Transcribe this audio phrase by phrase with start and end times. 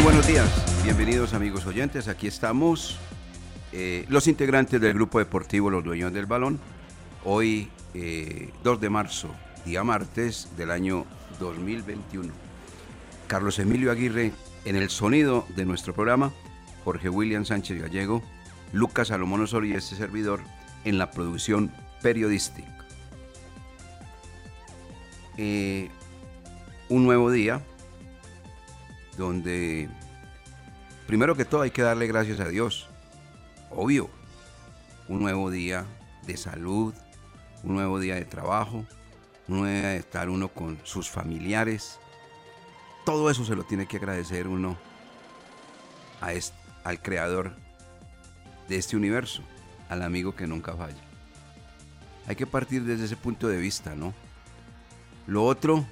[0.00, 2.98] Muy buenos días, bienvenidos amigos oyentes, aquí estamos
[3.70, 6.58] eh, los integrantes del grupo deportivo Los Dueños del Balón,
[7.22, 9.28] hoy eh, 2 de marzo,
[9.66, 11.04] día martes del año
[11.38, 12.32] 2021.
[13.26, 14.32] Carlos Emilio Aguirre
[14.64, 16.32] en el sonido de nuestro programa,
[16.82, 18.22] Jorge William Sánchez Gallego,
[18.72, 20.40] Lucas Salomón Osorio y este servidor
[20.86, 22.86] en la producción periodística.
[25.36, 25.90] Eh,
[26.88, 27.60] un nuevo día
[29.20, 29.88] donde
[31.06, 32.88] primero que todo hay que darle gracias a Dios.
[33.70, 34.10] Obvio,
[35.08, 35.84] un nuevo día
[36.26, 36.94] de salud,
[37.62, 38.86] un nuevo día de trabajo,
[39.46, 42.00] un nuevo día de estar uno con sus familiares.
[43.04, 44.76] Todo eso se lo tiene que agradecer uno
[46.20, 46.30] a
[46.82, 47.52] al creador
[48.68, 49.42] de este universo,
[49.90, 51.02] al amigo que nunca falla.
[52.26, 54.14] Hay que partir desde ese punto de vista, ¿no?
[55.26, 55.84] Lo otro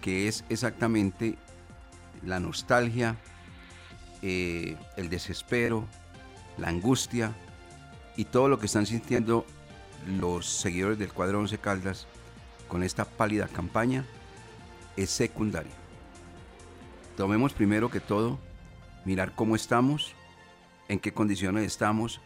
[0.00, 1.38] que es exactamente
[2.24, 3.16] la nostalgia,
[4.22, 5.86] eh, el desespero,
[6.58, 7.34] la angustia
[8.16, 9.46] y todo lo que están sintiendo
[10.06, 12.06] los seguidores del cuadro 11 Caldas
[12.68, 14.04] con esta pálida campaña
[14.96, 15.72] es secundario.
[17.16, 18.38] Tomemos primero que todo
[19.04, 20.14] mirar cómo estamos,
[20.88, 22.20] en qué condiciones estamos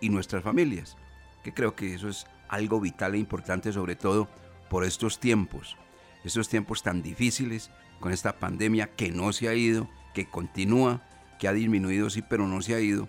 [0.00, 0.96] y nuestras familias,
[1.42, 4.28] que creo que eso es algo vital e importante sobre todo
[4.68, 5.76] por estos tiempos,
[6.24, 11.02] estos tiempos tan difíciles con esta pandemia que no se ha ido, que continúa,
[11.38, 13.08] que ha disminuido sí, pero no se ha ido.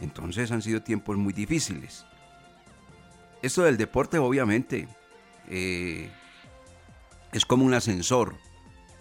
[0.00, 2.04] Entonces han sido tiempos muy difíciles.
[3.42, 4.88] Esto del deporte obviamente
[5.48, 6.10] eh,
[7.32, 8.36] es como un ascensor,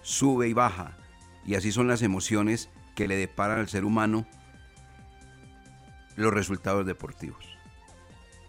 [0.02, 0.98] sube y baja,
[1.46, 4.26] y así son las emociones que le deparan al ser humano
[6.16, 7.46] los resultados deportivos.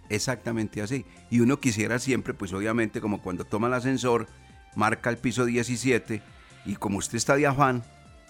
[0.09, 1.05] Exactamente así.
[1.31, 4.29] Y uno quisiera siempre, pues obviamente como cuando toma el ascensor,
[4.75, 6.23] marca el piso 17
[6.67, 7.83] y como usted está de afán,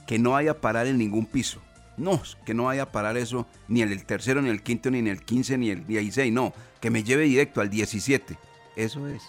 [0.06, 1.60] que no vaya a parar en ningún piso.
[1.96, 4.98] No, que no vaya a parar eso ni en el tercero, ni el quinto, ni
[4.98, 8.36] en el 15, ni el 16, no, que me lleve directo al 17.
[8.76, 9.22] Eso es.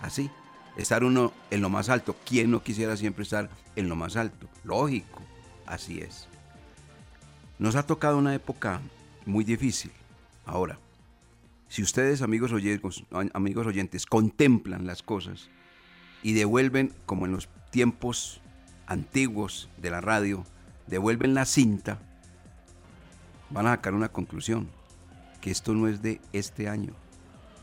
[0.00, 0.30] Así.
[0.76, 2.16] Estar uno en lo más alto.
[2.26, 4.48] ¿Quién no quisiera siempre estar en lo más alto?
[4.64, 5.22] Lógico.
[5.64, 6.28] Así es.
[7.58, 8.80] Nos ha tocado una época
[9.24, 9.92] muy difícil.
[10.44, 10.78] Ahora,
[11.68, 15.48] si ustedes, amigos oyentes, amigos oyentes, contemplan las cosas
[16.22, 18.40] y devuelven, como en los tiempos
[18.86, 20.46] antiguos de la radio,
[20.86, 21.98] devuelven la cinta,
[23.50, 24.70] van a sacar una conclusión,
[25.42, 26.94] que esto no es de este año.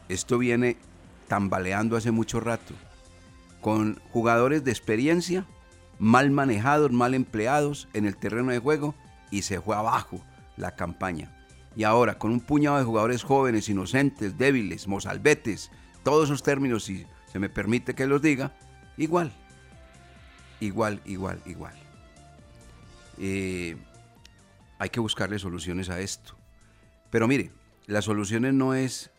[0.10, 0.78] Esto viene
[1.28, 2.76] tambaleando hace mucho rato,
[3.60, 5.48] con jugadores de experiencia,
[5.98, 8.94] mal manejados, mal empleados en el terreno de juego
[9.32, 10.22] y se fue abajo
[10.58, 11.36] la campaña.
[11.76, 15.72] Y ahora, con un puñado de jugadores jóvenes, inocentes, débiles, mozalbetes,
[16.04, 18.54] todos esos términos, si se me permite que los diga,
[18.96, 19.34] igual,
[20.66, 21.74] igual, igual, igual.
[23.18, 23.76] Eh,
[24.80, 26.36] hay que buscarle soluciones a esto.
[27.10, 27.52] Pero mire,
[27.86, 29.12] las soluciones no es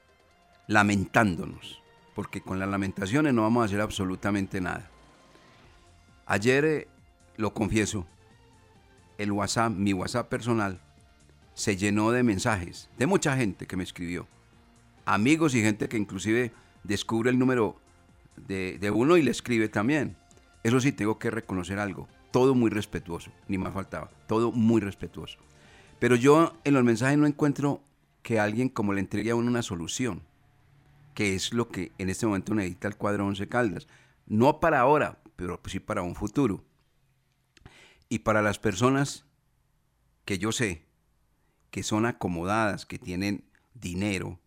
[0.67, 1.82] lamentándonos,
[2.14, 4.91] porque con las lamentaciones no vamos a hacer absolutamente nada.
[6.26, 6.88] Ayer, eh,
[7.37, 8.06] lo confieso,
[9.19, 10.81] el WhatsApp, mi WhatsApp personal,
[11.55, 14.26] se llenó de mensajes de mucha gente que me escribió.
[15.05, 16.52] Amigos y gente que inclusive
[16.82, 17.76] descubre el número
[18.37, 20.17] de, de uno y le escribe también.
[20.65, 22.09] Eso sí, tengo que reconocer algo.
[22.33, 24.11] Todo muy respetuoso, ni más faltaba.
[24.27, 25.39] Todo muy respetuoso.
[26.01, 27.83] Pero yo en los mensajes no encuentro
[28.23, 30.23] que alguien como le entregue a uno una solución,
[31.15, 33.87] que es lo que en este momento necesita el cuadro Once Caldas.
[34.27, 36.65] No para ahora, pero sí para un futuro.
[38.09, 39.27] Y para las personas
[40.25, 40.87] que yo sé
[41.71, 43.45] que son acomodadas, que tienen
[43.75, 44.41] dinero,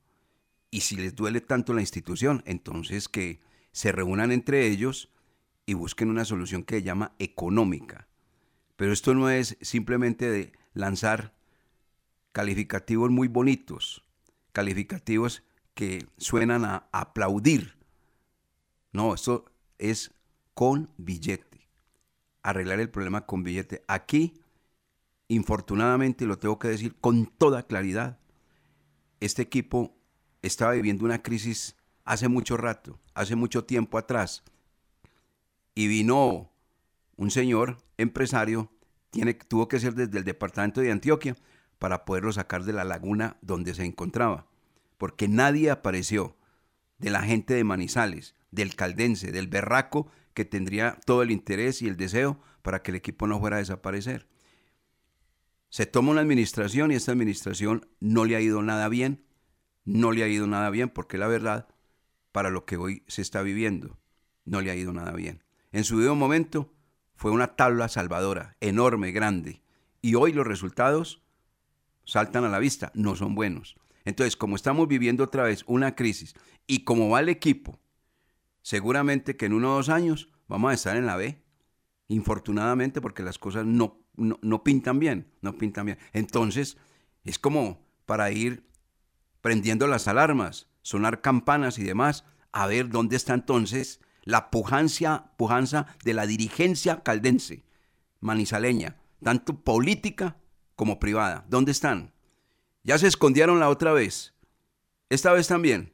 [0.72, 3.40] y si les duele tanto la institución, entonces que
[3.72, 5.10] se reúnan entre ellos
[5.68, 8.08] y busquen una solución que se llama económica.
[8.78, 11.36] Pero esto no es simplemente de lanzar
[12.31, 14.04] calificativos muy bonitos,
[14.54, 15.44] calificativos
[15.74, 17.75] que suenan a aplaudir.
[18.94, 19.46] No, esto
[19.78, 20.14] es
[20.54, 21.68] con billete.
[22.44, 23.84] Arreglar el problema con billete.
[23.88, 24.40] Aquí,
[25.28, 28.19] infortunadamente, lo tengo que decir con toda claridad,
[29.19, 29.98] este equipo
[30.42, 31.75] estaba viviendo una crisis
[32.06, 34.44] hace mucho rato, hace mucho tiempo atrás.
[35.77, 36.50] Y vino
[37.18, 38.71] un señor empresario,
[39.47, 41.35] tuvo que ser desde el departamento de Antioquia
[41.77, 44.47] para poderlo sacar de la laguna donde se encontraba.
[44.97, 46.35] Porque nadie apareció
[46.97, 51.88] de la gente de Manizales, del caldense, del berraco que tendría todo el interés y
[51.88, 54.27] el deseo para que el equipo no fuera a desaparecer.
[55.69, 59.27] Se toma una administración y esta administración no le ha ido nada bien,
[59.85, 61.68] no le ha ido nada bien porque la verdad,
[62.31, 64.00] para lo que hoy se está viviendo,
[64.44, 65.44] no le ha ido nada bien.
[65.72, 66.74] En su debido momento
[67.16, 69.62] fue una tabla salvadora, enorme, grande,
[70.02, 71.22] y hoy los resultados
[72.06, 73.75] saltan a la vista, no son buenos.
[74.06, 76.34] Entonces, como estamos viviendo otra vez una crisis
[76.66, 77.80] y como va el equipo,
[78.62, 81.44] seguramente que en uno o dos años vamos a estar en la B,
[82.08, 85.98] infortunadamente porque las cosas no, no, pintan bien, no pintan bien.
[86.14, 86.78] Entonces,
[87.25, 88.66] es como para ir
[89.42, 92.24] prendiendo las alarmas, sonar campanas y demás,
[92.54, 97.63] a ver dónde está entonces la pujancia, pujanza de la dirigencia caldense,
[98.19, 100.35] manizaleña, tanto política
[100.75, 101.45] como privada.
[101.47, 102.13] ¿Dónde están?
[102.83, 104.33] Ya se escondieron la otra vez.
[105.07, 105.94] Esta vez también.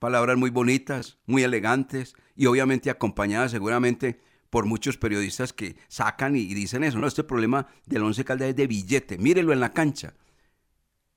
[0.00, 6.52] Palabras muy bonitas, muy elegantes y obviamente acompañadas seguramente por muchos periodistas que sacan y
[6.52, 6.98] dicen eso.
[6.98, 9.18] No, este problema del Once Caldas es de billete.
[9.18, 10.14] Mírelo en la cancha.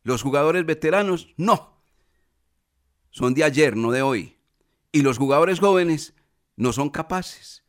[0.04, 1.82] Los jugadores veteranos, no.
[3.10, 4.38] Son de ayer, no de hoy.
[4.94, 6.14] Y los jugadores jóvenes
[6.56, 7.64] no son capaces.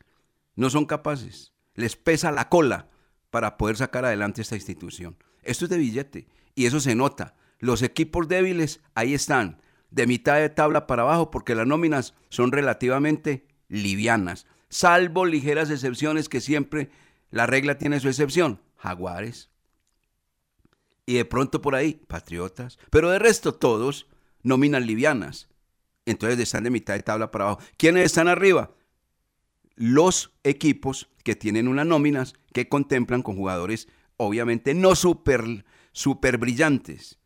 [0.55, 1.53] No son capaces.
[1.75, 2.89] Les pesa la cola
[3.31, 5.17] para poder sacar adelante esta institución.
[5.43, 7.35] Esto es de billete y eso se nota.
[7.59, 9.61] Los equipos débiles ahí están,
[9.91, 16.29] de mitad de tabla para abajo, porque las nóminas son relativamente livianas, salvo ligeras excepciones
[16.29, 16.91] que siempre
[17.31, 18.61] la regla tiene su excepción.
[18.77, 19.49] Jaguares.
[21.07, 22.79] Y de pronto por ahí, Patriotas.
[22.91, 24.07] Pero de resto todos
[24.43, 25.49] nóminas livianas.
[26.07, 27.61] Entonces están de mitad de tabla para abajo.
[27.77, 28.71] ¿Quiénes están arriba?
[29.77, 37.19] Los equipos que tienen unas nóminas que contemplan con jugadores obviamente no super, super brillantes,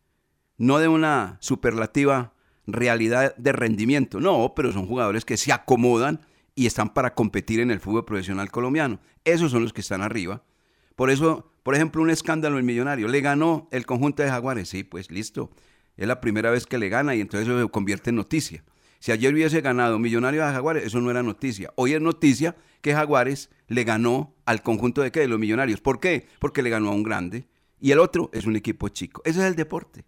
[0.57, 2.35] no de una superlativa
[2.67, 6.21] realidad de rendimiento, no, pero son jugadores que se acomodan
[6.55, 9.01] y están para competir en el fútbol profesional colombiano.
[9.25, 10.43] Esos son los que están arriba.
[10.97, 13.07] Por eso, por ejemplo, un escándalo en Millonario.
[13.07, 14.69] Le ganó el conjunto de Jaguares.
[14.69, 15.51] Sí, pues listo.
[15.97, 18.65] Es la primera vez que le gana y entonces eso se convierte en noticia.
[19.01, 21.73] Si ayer hubiese ganado Millonario a Jaguares, eso no era noticia.
[21.77, 25.21] Hoy es noticia que Jaguares le ganó al conjunto de, ¿qué?
[25.21, 25.81] de los Millonarios.
[25.81, 26.27] ¿Por qué?
[26.39, 27.47] Porque le ganó a un grande
[27.81, 29.23] y el otro es un equipo chico.
[29.25, 30.05] Ese es el deporte.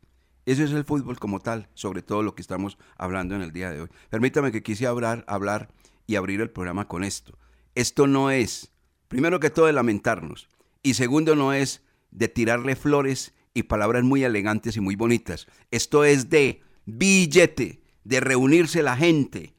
[0.46, 3.70] Ese es el fútbol como tal, sobre todo lo que estamos hablando en el día
[3.70, 3.88] de hoy.
[4.08, 5.68] Permítame que quise hablar, hablar
[6.06, 7.38] y abrir el programa con esto.
[7.76, 8.72] Esto no es,
[9.06, 10.48] primero que todo, de lamentarnos.
[10.82, 15.46] Y segundo, no es de tirarle flores y palabras muy elegantes y muy bonitas.
[15.70, 19.54] Esto es de billete de reunirse la gente,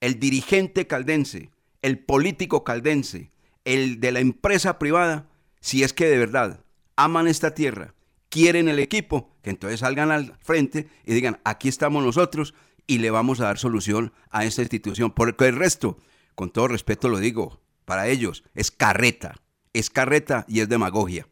[0.00, 1.50] el dirigente caldense,
[1.82, 3.30] el político caldense,
[3.64, 5.28] el de la empresa privada,
[5.60, 6.64] si es que de verdad
[6.96, 7.94] aman esta tierra,
[8.28, 12.54] quieren el equipo, que entonces salgan al frente y digan, aquí estamos nosotros
[12.86, 15.10] y le vamos a dar solución a esta institución.
[15.10, 15.98] Porque el resto,
[16.34, 19.36] con todo respeto lo digo, para ellos es carreta,
[19.72, 21.26] es carreta y es demagogia.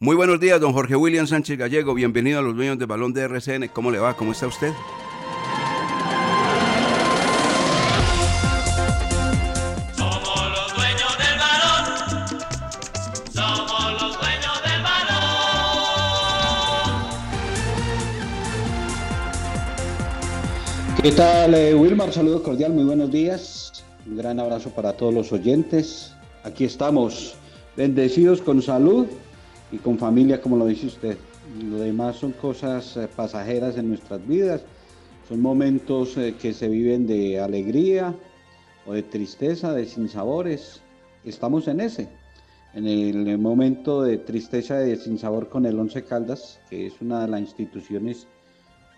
[0.00, 3.22] Muy buenos días, don Jorge William Sánchez Gallego, bienvenido a los dueños de Balón de
[3.22, 4.16] RCN, ¿cómo le va?
[4.16, 4.72] ¿Cómo está usted?
[21.00, 22.12] ¿Qué tal, eh, Wilmar?
[22.12, 23.84] Saludos cordial, muy buenos días.
[24.04, 26.12] Un gran abrazo para todos los oyentes.
[26.42, 27.36] Aquí estamos,
[27.76, 29.06] bendecidos con salud
[29.70, 31.16] y con familia, como lo dice usted.
[31.62, 34.62] Lo demás son cosas eh, pasajeras en nuestras vidas.
[35.28, 38.12] Son momentos eh, que se viven de alegría
[38.84, 40.82] o de tristeza, de sinsabores.
[41.22, 42.08] Estamos en ese,
[42.74, 47.22] en el momento de tristeza y de sinsabor con el Once Caldas, que es una
[47.22, 48.26] de las instituciones,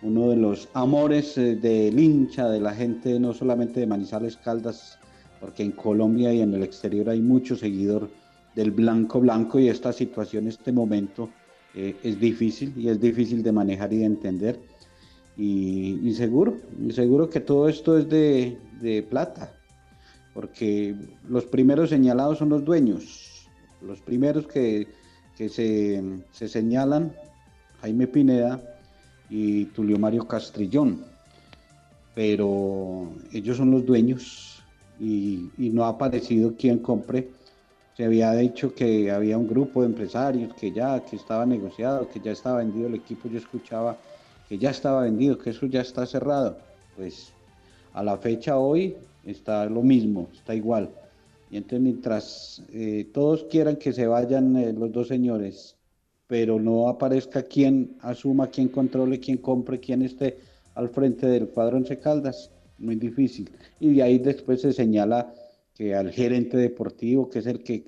[0.02, 4.98] uno de los amores eh, del hincha, de la gente, no solamente de Manizales Caldas,
[5.40, 8.10] porque en Colombia y en el exterior hay mucho seguidor
[8.54, 11.30] del blanco blanco y esta situación, este momento
[11.74, 14.60] eh, es difícil y es difícil de manejar y de entender.
[15.36, 16.58] Y, seguro,
[16.90, 19.54] seguro que todo esto es de, de plata,
[20.34, 20.94] porque
[21.28, 23.48] los primeros señalados son los dueños,
[23.80, 24.88] los primeros que,
[25.36, 26.02] se,
[26.32, 27.12] señalan,
[27.80, 28.60] Jaime Pineda
[29.30, 31.04] y Tulio Mario Castrillón,
[32.14, 34.62] pero ellos son los dueños
[34.98, 37.28] y, no ha aparecido quien compre.
[37.96, 42.20] Se había dicho que había un grupo de empresarios que ya que estaba negociado, que
[42.20, 43.28] ya estaba vendido el equipo.
[43.28, 43.96] Yo escuchaba
[44.48, 46.58] que ya estaba vendido, que eso ya está cerrado.
[46.96, 47.32] Pues
[47.92, 50.90] a la fecha hoy está lo mismo, está igual.
[51.50, 55.76] Y entonces mientras eh, todos quieran que se vayan eh, los dos señores,
[56.30, 60.38] pero no aparezca quien asuma, quien controle, quien compre, quien esté
[60.76, 63.50] al frente del cuadro Once Caldas, muy difícil.
[63.80, 65.34] Y de ahí después se señala
[65.74, 67.84] que al gerente deportivo, que es el que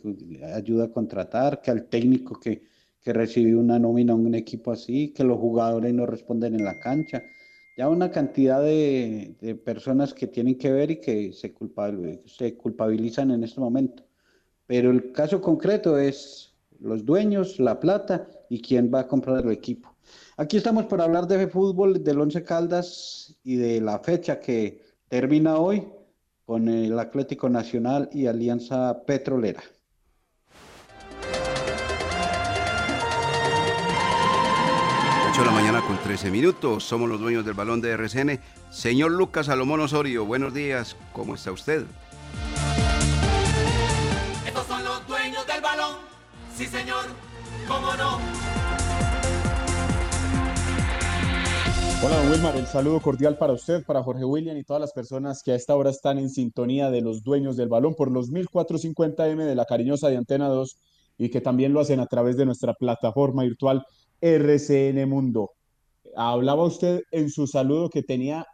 [0.57, 2.65] ayuda a contratar, que al técnico que,
[3.01, 7.23] que recibe una nómina un equipo así, que los jugadores no responden en la cancha
[7.77, 11.55] ya una cantidad de, personas que tienen que ver y que se,
[12.27, 14.03] se culpabilizan en este momento.
[14.67, 16.52] Pero el caso concreto es
[16.83, 19.95] los dueños, la plata y quién va a comprar el equipo.
[20.37, 25.57] Aquí estamos para hablar de fútbol, del Once Caldas y de la fecha que termina
[25.57, 25.87] hoy
[26.45, 29.63] con el Atlético Nacional y Alianza Petrolera.
[35.31, 36.85] 8 de la mañana con 13 minutos.
[36.85, 38.39] Somos los dueños del balón de RCN.
[38.71, 40.97] Señor Lucas Salomón Osorio, buenos días.
[41.13, 41.87] ¿Cómo está usted?
[46.63, 47.07] Sí, señor.
[47.67, 48.21] ¿Cómo no?
[52.05, 52.55] Hola, don Wilmar.
[52.55, 55.75] El saludo cordial para usted, para Jorge William y todas las personas que a esta
[55.75, 60.09] hora están en sintonía de los dueños del balón por los 1450M de la cariñosa
[60.09, 60.79] de Antena 2
[61.19, 63.85] y que también lo hacen a través de nuestra plataforma virtual
[64.21, 65.51] RCN Mundo.
[66.15, 68.47] Hablaba usted en su saludo que tenía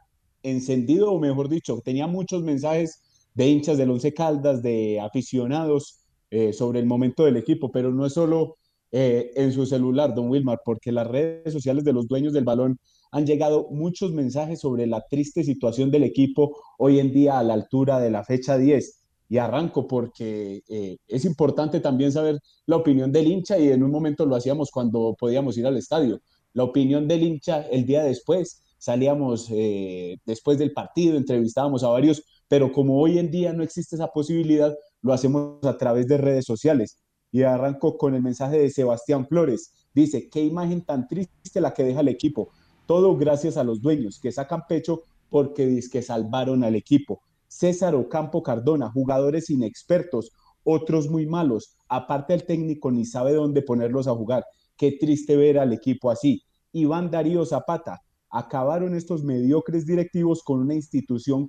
[0.43, 3.03] encendido, o mejor dicho, tenía muchos mensajes
[3.35, 5.99] de hinchas del Once Caldas, de aficionados
[6.31, 8.57] eh, sobre el momento del equipo, pero no es solo
[8.93, 12.79] eh, en su celular, don Wilmar, porque las redes sociales de los dueños del balón
[13.11, 17.55] han llegado muchos mensajes sobre la triste situación del equipo hoy en día a la
[17.55, 23.11] altura de la fecha 10 y arranco porque eh, es importante también saber la opinión
[23.11, 26.21] del hincha y en un momento lo hacíamos cuando podíamos ir al estadio.
[26.53, 29.49] La opinión del hincha el día después, salíamos
[30.25, 34.75] después del partido, entrevistábamos a varios, pero como hoy en día no existe esa posibilidad,
[35.03, 36.99] lo hacemos a través de redes sociales.
[37.31, 39.73] Y arranco con el mensaje de Sebastián Flores.
[39.95, 42.51] Dice, qué imagen tan triste la que deja el equipo.
[42.87, 48.43] Todo gracias a los dueños que sacan pecho porque que salvaron al equipo César Ocampo
[48.43, 50.33] Cardona, jugadores inexpertos,
[50.65, 51.77] otros muy malos.
[51.89, 54.45] Aparte el técnico ni sabe dónde ponerlos a jugar.
[54.77, 56.43] Qué triste ver al equipo así.
[56.73, 58.03] Iván Darío Zapata.
[58.31, 61.47] Acabaron estos mediocres directivos con una institución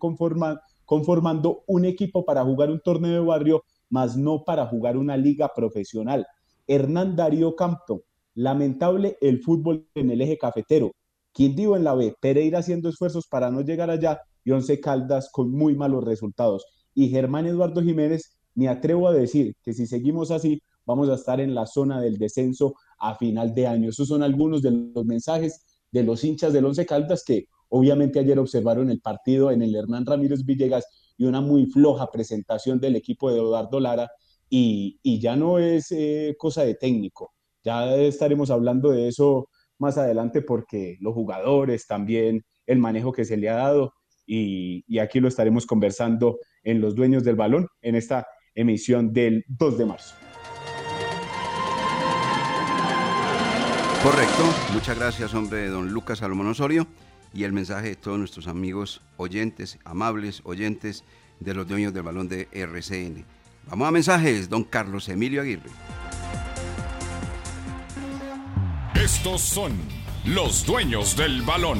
[0.90, 5.52] conformando un equipo para jugar un torneo de barrio, más no para jugar una liga
[5.56, 6.26] profesional.
[6.66, 8.02] Hernán Darío Campo.
[8.34, 10.92] Lamentable el fútbol en el eje cafetero.
[11.36, 15.52] dijo en la B, Pereira haciendo esfuerzos para no llegar allá y Once Caldas con
[15.52, 16.66] muy malos resultados.
[16.96, 21.40] Y Germán Eduardo Jiménez, me atrevo a decir que si seguimos así, vamos a estar
[21.40, 23.90] en la zona del descenso a final de año.
[23.90, 28.38] Esos son algunos de los mensajes de los hinchas del Once Caldas que obviamente ayer
[28.40, 30.86] observaron el partido en el Hernán Ramírez Villegas
[31.18, 34.10] y una muy floja presentación del equipo de Eduardo Lara
[34.50, 37.34] y, ya no es eh, cosa de técnico.
[37.64, 39.48] Ya estaremos hablando de eso
[39.78, 43.94] más adelante porque los jugadores también, el manejo que se le ha dado
[44.26, 49.78] y, aquí lo estaremos conversando en Los Dueños del Balón en esta emisión del 2
[49.78, 50.16] de marzo.
[54.04, 56.88] Correcto, muchas gracias hombre don Lucas Salomón Osorio
[57.34, 61.04] y el mensaje de todos nuestros amigos oyentes, amables oyentes
[61.40, 63.26] de los dueños del balón de RCN.
[63.70, 65.70] Vamos a mensajes, don Carlos Emilio Aguirre.
[68.96, 69.74] Estos son
[70.26, 71.80] los dueños del balón.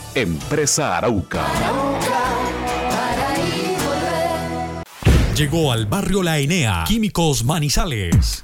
[0.13, 1.45] Empresa Arauca.
[5.35, 8.43] Llegó al barrio La Enea, Químicos Manizales.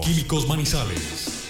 [0.00, 1.49] Químicos Manizales.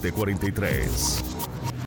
[0.09, 1.80] 43.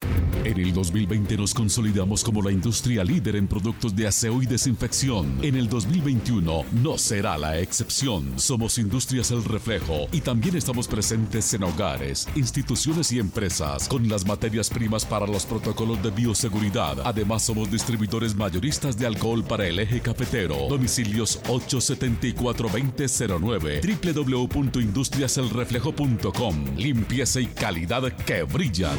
[0.45, 5.39] En el 2020 nos consolidamos como la industria líder en productos de aseo y desinfección.
[5.43, 8.39] En el 2021 no será la excepción.
[8.39, 14.27] Somos Industrias El Reflejo y también estamos presentes en hogares, instituciones y empresas con las
[14.27, 16.99] materias primas para los protocolos de bioseguridad.
[17.05, 20.67] Además somos distribuidores mayoristas de alcohol para el eje cafetero.
[20.69, 28.99] Domicilios 874-2009 www.industriaselreflejo.com Limpieza y calidad que brillan.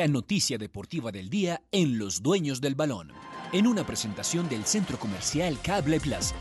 [0.00, 3.12] La noticia deportiva del día en Los Dueños del Balón.
[3.52, 6.34] En una presentación del Centro Comercial Cable Plaza.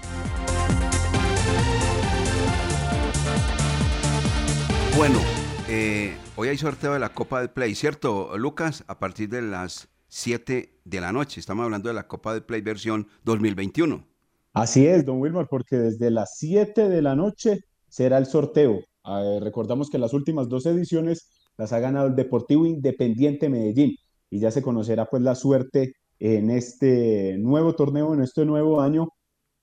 [4.96, 5.20] Bueno,
[5.68, 8.86] eh, hoy hay sorteo de la Copa del Play, ¿cierto, Lucas?
[8.88, 11.42] A partir de las 7 de la noche.
[11.42, 14.08] Estamos hablando de la Copa del Play versión 2021.
[14.54, 18.80] Así es, don Wilmar, porque desde las 7 de la noche será el sorteo.
[19.04, 23.98] Eh, recordamos que las últimas dos ediciones las ha ganado el Deportivo Independiente Medellín
[24.30, 29.10] y ya se conocerá pues la suerte en este nuevo torneo, en este nuevo año,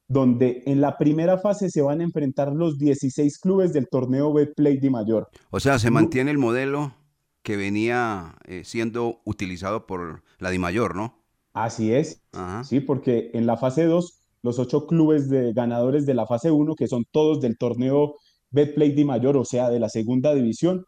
[0.06, 4.78] donde en la primera fase se van a enfrentar los 16 clubes del torneo Betplay
[4.78, 5.30] de Mayor.
[5.50, 6.94] O sea, se mantiene el modelo
[7.42, 11.24] que venía eh, siendo utilizado por la Di Mayor, ¿no?
[11.54, 12.22] Así es,
[12.64, 16.74] sí, porque en la fase 2 los ocho clubes de ganadores de la fase 1,
[16.74, 18.16] que son todos del torneo
[18.50, 20.84] Betplay de Mayor, o sea, de la segunda división,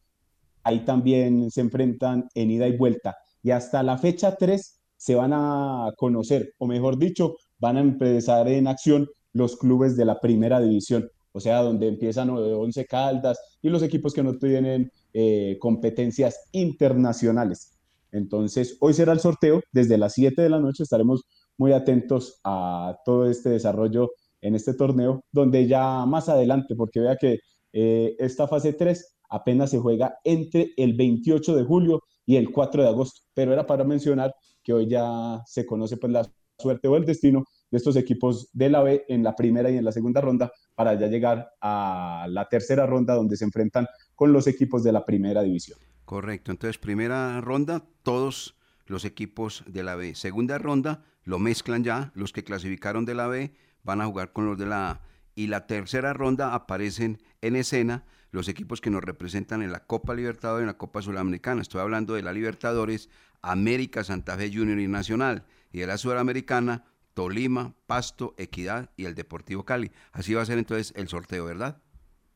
[0.68, 3.16] ahí también se enfrentan en ida y vuelta.
[3.42, 8.48] Y hasta la fecha 3 se van a conocer, o mejor dicho, van a empezar
[8.48, 13.68] en acción los clubes de la primera división, o sea, donde empiezan 11 Caldas y
[13.70, 17.78] los equipos que no tienen eh, competencias internacionales.
[18.12, 21.22] Entonces, hoy será el sorteo, desde las 7 de la noche estaremos
[21.56, 27.16] muy atentos a todo este desarrollo en este torneo, donde ya más adelante, porque vea
[27.16, 27.38] que
[27.72, 32.82] eh, esta fase 3 apenas se juega entre el 28 de julio y el 4
[32.82, 36.96] de agosto, pero era para mencionar que hoy ya se conoce pues la suerte o
[36.96, 40.20] el destino de estos equipos de la B en la primera y en la segunda
[40.20, 44.92] ronda para ya llegar a la tercera ronda donde se enfrentan con los equipos de
[44.92, 45.78] la primera división.
[46.04, 50.14] Correcto, entonces primera ronda, todos los equipos de la B.
[50.14, 54.46] Segunda ronda, lo mezclan ya, los que clasificaron de la B van a jugar con
[54.46, 55.00] los de la A.
[55.34, 60.14] Y la tercera ronda aparecen en escena los equipos que nos representan en la Copa
[60.14, 61.62] Libertadores y en la Copa Sudamericana.
[61.62, 63.08] Estoy hablando de la Libertadores,
[63.42, 65.44] América, Santa Fe Junior y Nacional.
[65.72, 69.90] Y de la Sudamericana, Tolima, Pasto, Equidad y el Deportivo Cali.
[70.12, 71.78] Así va a ser entonces el sorteo, ¿verdad?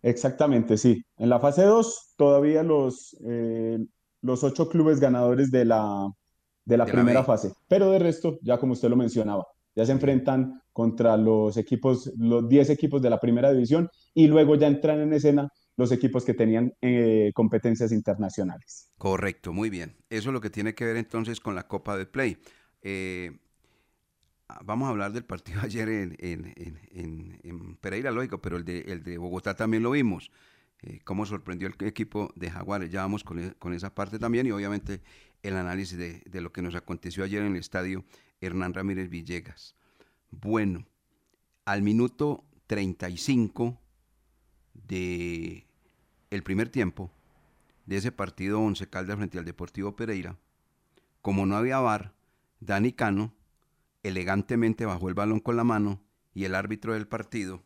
[0.02, 1.04] Exactamente, sí.
[1.16, 3.78] En la fase 2, todavía los, eh,
[4.22, 6.08] los ocho clubes ganadores de la,
[6.64, 7.52] de la primera fase.
[7.68, 12.48] Pero de resto, ya como usted lo mencionaba, ya se enfrentan contra los equipos, los
[12.48, 16.34] 10 equipos de la primera división y luego ya entran en escena los equipos que
[16.34, 18.90] tenían eh, competencias internacionales.
[18.98, 19.96] Correcto, muy bien.
[20.10, 22.38] Eso es lo que tiene que ver entonces con la Copa de Play.
[22.82, 23.38] Eh,
[24.64, 29.54] vamos a hablar del partido ayer en, Pereira, lógico, pero el de, el de Bogotá
[29.54, 30.30] también lo vimos.
[30.82, 32.90] Eh, cómo sorprendió el equipo de Jaguares.
[32.90, 35.00] Ya vamos con, e, esa parte también y obviamente
[35.42, 38.04] el análisis de, lo que nos aconteció ayer en el estadio
[38.40, 39.76] Hernán Ramírez Villegas.
[40.30, 40.86] Bueno,
[41.64, 43.80] al minuto 35
[44.74, 45.66] de
[46.30, 47.10] el primer tiempo
[47.86, 50.36] de ese partido Once Caldas frente al Deportivo Pereira,
[51.20, 52.14] como no había VAR,
[52.60, 53.34] Dani Cano
[54.02, 56.00] elegantemente bajó el balón con la mano
[56.34, 57.62] y el árbitro del partido,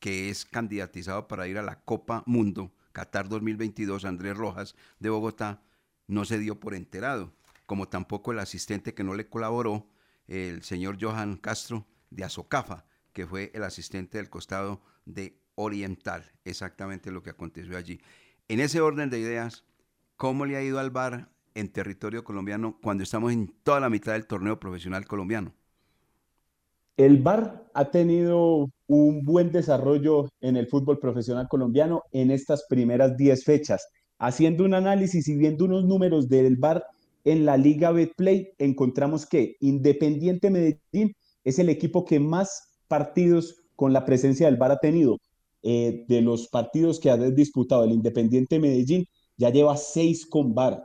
[0.00, 5.62] que es candidatizado para ir a la Copa Mundo Qatar 2022, Andrés Rojas de Bogotá,
[6.06, 7.32] no se dio por enterado,
[7.66, 9.86] como tampoco el asistente que no le colaboró,
[10.28, 17.10] el señor Johan Castro de Azocafa, que fue el asistente del costado de Oriental, exactamente
[17.10, 18.00] lo que aconteció allí.
[18.48, 19.64] En ese orden de ideas,
[20.16, 24.12] ¿cómo le ha ido al VAR en territorio colombiano cuando estamos en toda la mitad
[24.12, 25.54] del torneo profesional colombiano?
[26.96, 33.16] El VAR ha tenido un buen desarrollo en el fútbol profesional colombiano en estas primeras
[33.16, 33.86] 10 fechas.
[34.18, 36.84] Haciendo un análisis y viendo unos números del VAR
[37.24, 41.14] en la Liga Betplay, encontramos que Independiente Medellín
[41.44, 45.18] es el equipo que más partidos con la presencia del VAR ha tenido.
[45.62, 49.04] Eh, de los partidos que ha disputado el Independiente Medellín,
[49.36, 50.82] ya lleva seis con VAR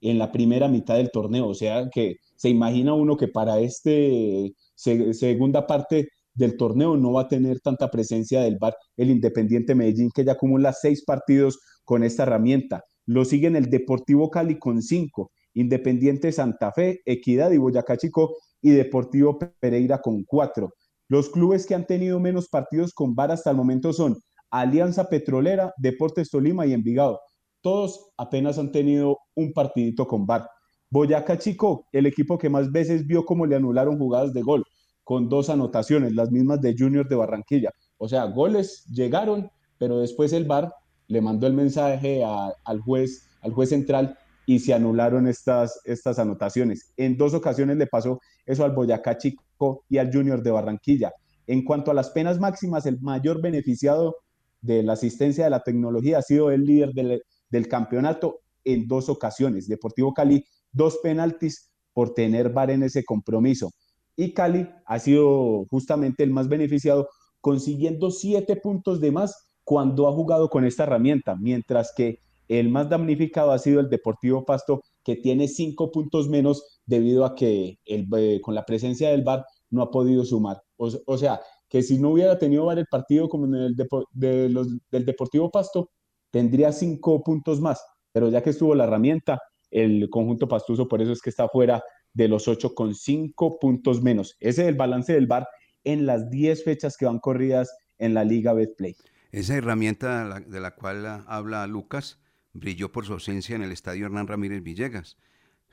[0.00, 1.48] en la primera mitad del torneo.
[1.48, 7.22] O sea que se imagina uno que para este segunda parte del torneo no va
[7.22, 12.02] a tener tanta presencia del VAR el Independiente Medellín, que ya acumula seis partidos con
[12.02, 12.82] esta herramienta.
[13.06, 18.70] Lo siguen el Deportivo Cali con cinco, Independiente Santa Fe, Equidad y Boyacá Chico y
[18.70, 20.74] Deportivo Pereira con cuatro.
[21.08, 24.16] Los clubes que han tenido menos partidos con VAR hasta el momento son
[24.50, 27.20] Alianza Petrolera, Deportes Tolima y Envigado.
[27.60, 30.48] Todos apenas han tenido un partidito con VAR.
[30.90, 34.64] Boyacá Chico, el equipo que más veces vio cómo le anularon jugadas de gol,
[35.02, 37.70] con dos anotaciones, las mismas de Junior de Barranquilla.
[37.98, 40.72] O sea, goles llegaron, pero después el VAR
[41.08, 46.92] le mandó el mensaje al juez, al juez central y se anularon estas, estas anotaciones.
[46.96, 49.43] En dos ocasiones le pasó eso al Boyacá Chico
[49.88, 51.12] y al Junior de Barranquilla.
[51.46, 54.16] En cuanto a las penas máximas, el mayor beneficiado
[54.60, 59.68] de la asistencia de la tecnología ha sido el líder del, campeonato en dos ocasiones.
[59.68, 63.70] Deportivo Cali dos penaltis por tener VAR en ese compromiso.
[64.16, 67.08] Y Cali ha sido justamente el más beneficiado,
[67.40, 72.88] consiguiendo siete puntos de más cuando ha jugado con esta herramienta, mientras que el más
[72.88, 78.40] damnificado ha sido el Deportivo Pasto, que tiene cinco puntos menos debido a que eh,
[78.42, 80.62] con la presencia del VAR no ha podido sumar.
[80.76, 83.76] O, sea, que si no hubiera tenido VAR el partido como en el
[84.12, 85.90] de los, del Deportivo Pasto,
[86.30, 91.12] tendría cinco puntos más, pero ya que estuvo la herramienta, el conjunto pastuso, por eso
[91.12, 94.36] es que está fuera de los ocho con cinco puntos menos.
[94.38, 95.48] Ese es el balance del VAR
[95.82, 98.94] en las 10 fechas que van corridas en la Liga Betplay.
[99.32, 102.20] Esa herramienta de la cual habla Lucas
[102.54, 105.18] brilló por su ausencia en el estadio Hernán Ramírez Villegas,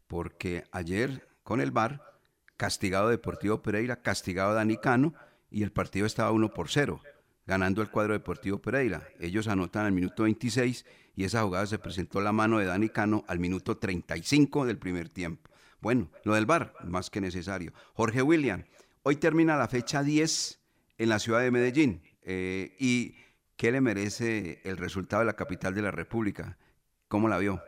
[0.07, 2.01] porque ayer con el VAR,
[2.57, 5.13] castigado Deportivo Pereira, castigado Dani Cano,
[5.49, 7.01] y el partido estaba 1 por 0
[7.45, 9.07] ganando el cuadro Deportivo Pereira.
[9.19, 13.23] Ellos anotan al minuto 26 y esa jugada se presentó la mano de Dani Cano
[13.27, 15.49] al minuto 35 del primer tiempo.
[15.81, 17.73] Bueno, lo del VAR, más que necesario.
[17.93, 18.63] Jorge William,
[19.03, 20.59] hoy termina la fecha 10
[20.97, 22.01] en la ciudad de Medellín.
[22.21, 23.15] Eh, ¿Y
[23.57, 26.57] qué le merece el resultado de la capital de la República?
[27.11, 27.59] ¿Cómo la vio?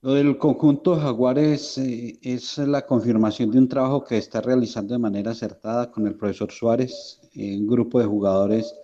[0.00, 4.98] Lo del conjunto Jaguares eh, es la confirmación de un trabajo que está realizando de
[4.98, 8.74] manera acertada con el profesor Suárez, eh, un grupo de jugadores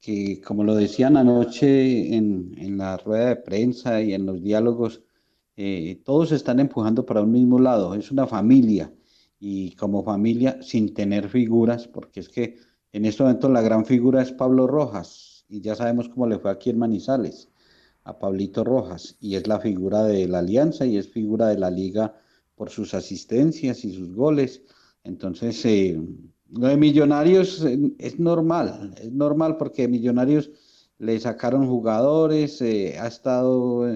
[0.00, 5.02] que, como lo decían anoche en, la rueda de prensa y en los diálogos,
[5.56, 8.94] eh, todos están empujando para un mismo lado, es una familia.
[9.40, 12.58] y como familia sin tener figuras, porque es que
[12.92, 16.52] en este momento la gran figura es Pablo Rojas y ya sabemos cómo le fue
[16.52, 17.50] aquí en Manizales
[18.04, 21.70] a Pablito Rojas y es la figura de la alianza y es figura de la
[21.70, 22.14] liga
[22.54, 24.62] por sus asistencias y sus goles.
[25.04, 26.00] Entonces, eh,
[26.50, 30.50] lo de Millonarios eh, es normal, es normal porque Millonarios
[30.98, 33.88] le sacaron jugadores, eh, ha estado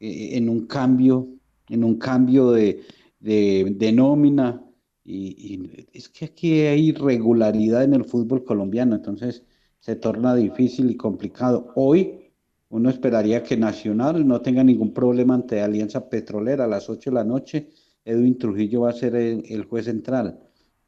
[0.00, 1.28] en un cambio,
[1.68, 2.82] en un cambio de,
[3.20, 4.64] de, nómina.
[5.04, 9.44] Y, y, es que aquí hay irregularidad en el fútbol colombiano, entonces
[9.78, 11.72] se torna difícil y complicado.
[11.76, 12.27] Hoy
[12.70, 17.14] uno esperaría que Nacional no tenga ningún problema ante Alianza Petrolera a las 8 de
[17.14, 17.70] la noche.
[18.04, 20.38] Edwin Trujillo va a ser el, juez central.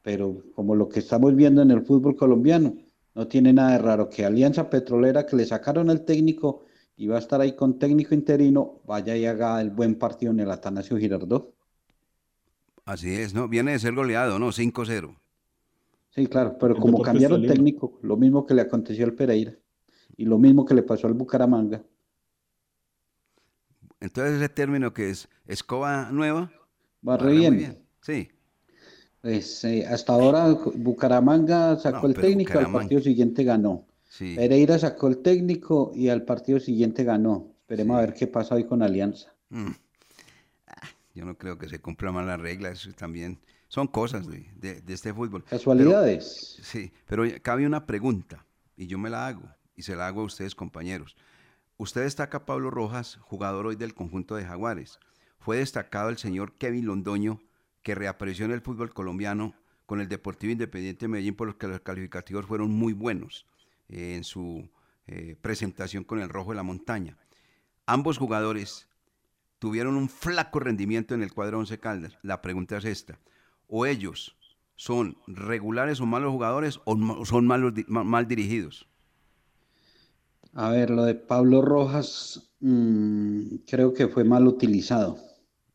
[0.02, 2.74] Pero como lo que estamos viendo en el fútbol colombiano,
[3.14, 6.64] no tiene nada de raro que Alianza Petrolera, que le sacaron el técnico
[6.96, 10.40] y va a estar ahí con técnico interino, vaya y haga el buen partido en
[10.40, 11.54] el Atanasio Girardot.
[12.84, 13.48] Así es, ¿no?
[13.48, 14.48] Viene de ser goleado, ¿no?
[14.48, 15.16] 5-0.
[16.10, 19.54] Sí, claro, pero como cambiaron técnico, lo mismo que le aconteció al Pereira
[20.16, 21.82] y lo mismo que le pasó al Bucaramanga.
[24.00, 26.50] Entonces ese término que es escoba nueva.
[27.06, 27.78] Va re bien.
[28.00, 28.30] Sí.
[29.20, 33.86] Pues eh, hasta ahora Bucaramanga sacó el técnico, al partido siguiente ganó.
[34.18, 37.52] Pereira sacó el técnico y al partido siguiente ganó.
[37.60, 39.32] Esperemos a ver qué pasa hoy con Alianza.
[39.50, 39.70] Mm.
[40.66, 44.82] Ah, yo no creo que se cumpla mal la regla, eso también son cosas de,
[44.88, 45.44] este fútbol.
[45.44, 46.58] Casualidades.
[46.62, 48.44] sí, pero cabe una pregunta
[48.76, 49.42] y yo me la hago
[49.80, 51.16] y se la hago a ustedes compañeros.
[51.76, 55.00] Usted destaca a Pablo Rojas, jugador hoy del conjunto de Jaguares.
[55.38, 57.40] Fue destacado el señor Kevin Londoño,
[57.82, 59.54] que reapareció en el fútbol colombiano
[59.86, 63.46] con el Deportivo Independiente de Medellín, por los que los calificativos fueron muy buenos
[63.88, 64.68] eh, en su
[65.06, 67.16] eh, presentación con el Rojo de la Montaña.
[67.86, 68.86] Ambos jugadores
[69.58, 72.18] tuvieron un flaco rendimiento en el cuadro 11 Caldas.
[72.22, 73.18] La pregunta es esta
[73.70, 74.36] o ellos
[74.80, 78.88] son regulares o malos jugadores o son malos, mal dirigidos?
[80.54, 85.18] A ver, lo de Pablo Rojas mm, creo que fue mal utilizado.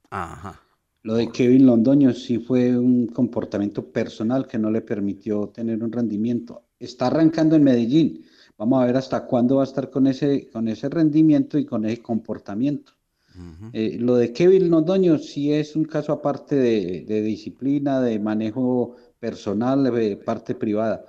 [0.10, 0.62] Ajá.
[1.04, 5.92] Lo de Kevin Londoño sí fue un comportamiento personal que no le permitió tener un
[5.92, 6.64] rendimiento.
[6.80, 8.26] Está arrancando en Medellín.
[8.58, 11.86] Vamos a ver hasta cuándo va a estar con ese, con ese rendimiento y con
[11.86, 12.94] ese comportamiento.
[13.74, 19.84] Eh, lo de Kevin Londoño sí es un caso aparte de, disciplina, de manejo personal,
[19.84, 21.06] de parte privada.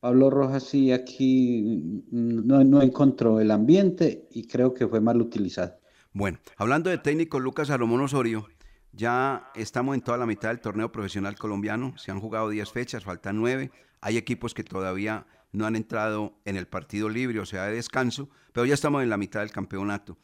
[0.00, 5.78] Pablo Rojas sí aquí no, no encontró el ambiente y creo que fue mal utilizado.
[6.12, 8.46] Bueno, hablando de técnico Lucas Salomón Osorio,
[8.92, 13.04] ya estamos en toda la mitad del torneo profesional colombiano, se han jugado 10 fechas,
[13.04, 17.64] faltan 9, hay equipos que todavía no han entrado en el partido libre, o sea,
[17.64, 20.18] de descanso, pero ya estamos en la mitad del campeonato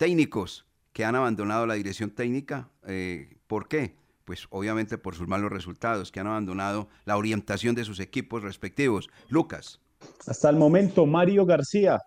[0.00, 0.64] técnicos
[0.94, 2.70] que han abandonado la dirección técnica.
[2.86, 3.96] Eh, ¿Por qué?
[4.30, 9.10] Pues obviamente por sus malos resultados, que han abandonado la orientación de sus equipos respectivos.
[9.28, 9.80] Lucas.
[10.24, 11.98] Hasta el momento, Mario García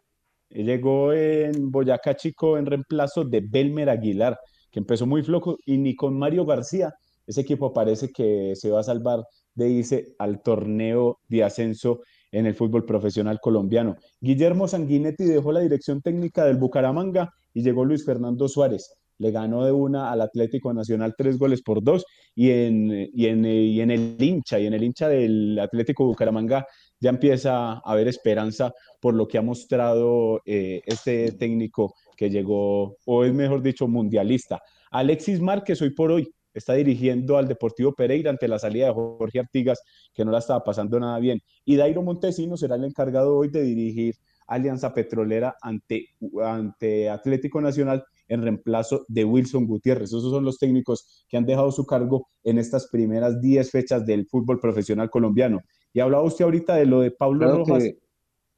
[0.50, 4.40] llegó en Boyacá Chico en reemplazo de Belmer Aguilar,
[4.72, 6.94] que empezó muy flojo, y ni con Mario García
[7.28, 12.46] ese equipo parece que se va a salvar de irse al torneo de ascenso en
[12.46, 13.98] el fútbol profesional colombiano.
[14.22, 18.94] Guillermo Sanguinetti dejó la dirección técnica del Bucaramanga y llegó Luis Fernando Suárez.
[19.24, 22.06] Le ganó de una al Atlético Nacional tres goles por dos
[22.36, 26.68] y en, y en, y en el hincha, y en el hincha del Atlético Bucaramanga
[27.00, 32.98] ya empieza a haber esperanza por lo que ha mostrado eh, este técnico que llegó,
[33.06, 34.62] o es mejor dicho, mundialista.
[34.92, 39.40] Alexis Márquez hoy por hoy está dirigiendo al Deportivo Pereira ante la salida de Jorge
[39.40, 39.82] Artigas,
[40.14, 41.42] que no la estaba pasando nada bien.
[41.66, 44.16] Y Dairo Montesino será el encargado hoy de dirigir
[44.48, 46.10] Alianza Petrolera ante,
[46.44, 50.10] ante Atlético Nacional en reemplazo de Wilson Gutiérrez.
[50.10, 54.26] Esos son los técnicos que han dejado su cargo en estas primeras 10 fechas del
[54.28, 55.62] fútbol profesional colombiano.
[55.94, 57.84] Y hablaba usted ahorita de lo de Pablo Rojas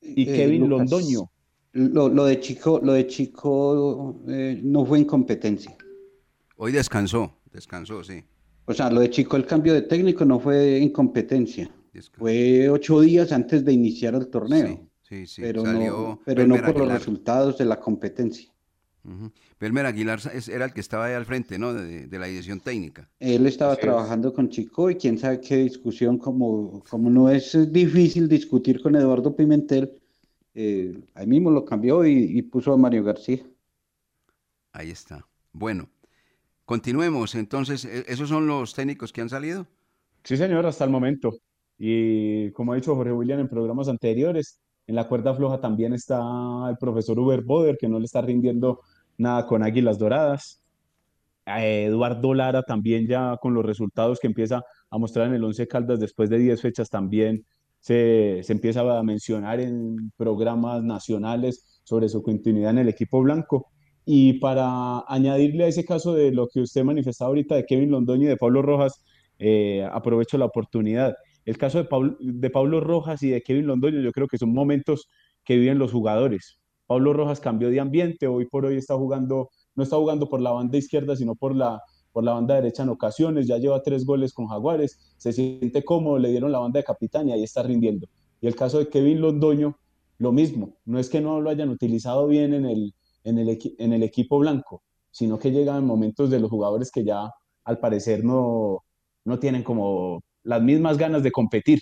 [0.02, 1.32] y eh, Kevin Londoño.
[1.74, 5.76] Lo, de Chico, lo de Chico eh, no fue incompetencia.
[6.56, 8.24] Hoy descansó, descansó, sí.
[8.66, 11.70] O sea, lo de Chico, el cambio de técnico no fue incompetencia.
[12.14, 14.90] Fue ocho días antes de iniciar el torneo.
[15.02, 18.55] Sí, sí, pero no, pero no por los resultados de la competencia.
[19.06, 19.32] Uh
[19.86, 20.20] Aguilar
[20.52, 21.74] era el que estaba ahí al frente, ¿no?
[21.74, 23.10] De, la dirección técnica.
[23.20, 28.28] Él estaba trabajando con Chico y quién sabe qué discusión, como, como no es difícil
[28.28, 29.92] discutir con Eduardo Pimentel,
[30.56, 33.46] eh, ahí mismo lo cambió y, puso a Mario García.
[34.72, 35.28] Ahí está.
[35.52, 35.90] Bueno,
[36.66, 37.36] continuemos.
[37.36, 39.68] Entonces, ¿e-, ¿esos son los técnicos que han salido?
[40.24, 41.38] Sí, señor, hasta el momento.
[41.78, 46.20] Y como ha dicho Jorge William en programas anteriores, en la cuerda floja también está
[46.70, 48.82] el profesor Uber Boder, que no le está rindiendo
[49.18, 50.62] nada con Águilas Doradas.
[51.46, 56.00] Eduardo Lara también ya con los resultados que empieza a mostrar en el Once Caldas
[56.00, 57.46] después de 10 fechas también
[57.80, 63.68] se, se, empieza a mencionar en programas nacionales sobre su continuidad en el equipo blanco.
[64.06, 68.24] Y para añadirle a ese caso de lo que usted manifestaba ahorita de Kevin Londoño
[68.24, 69.04] y de Pablo Rojas,
[69.38, 71.16] eh, aprovecho la oportunidad.
[71.46, 74.54] El caso de, Pablo, de Pablo Rojas y de Kevin Londoño, yo creo que son
[74.54, 75.10] momentos
[75.44, 76.60] que viven los jugadores.
[76.88, 80.52] Pablo Rojas cambió de ambiente, hoy por hoy está jugando, no está jugando por la
[80.52, 84.34] banda izquierda, sino por la, por la banda derecha en ocasiones, ya lleva tres goles
[84.34, 88.08] con Jaguares, se siente cómodo, le dieron la banda de capitán y ahí está rindiendo.
[88.40, 89.78] Y el caso de Kevin Londoño,
[90.18, 92.94] lo mismo, no es que no lo hayan utilizado bien en el,
[93.24, 97.30] en el, en el equipo blanco, sino que llegan momentos de los jugadores que ya
[97.64, 98.84] al parecer no,
[99.26, 101.82] no tienen como las mismas ganas de competir.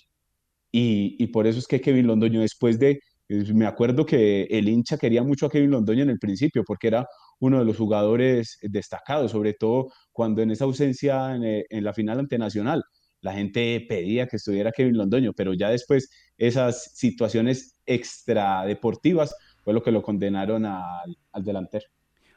[0.71, 4.97] Y, y por eso es que Kevin Londoño, después de, me acuerdo que el hincha
[4.97, 7.07] quería mucho a Kevin Londoño en el principio, porque era
[7.39, 12.19] uno de los jugadores destacados, sobre todo cuando en esa ausencia en, en la final
[12.19, 12.83] ante Nacional,
[13.21, 19.81] la gente pedía que estuviera Kevin Londoño, pero ya después esas situaciones extradeportivas fue lo
[19.81, 21.85] que lo condenaron al, al delantero.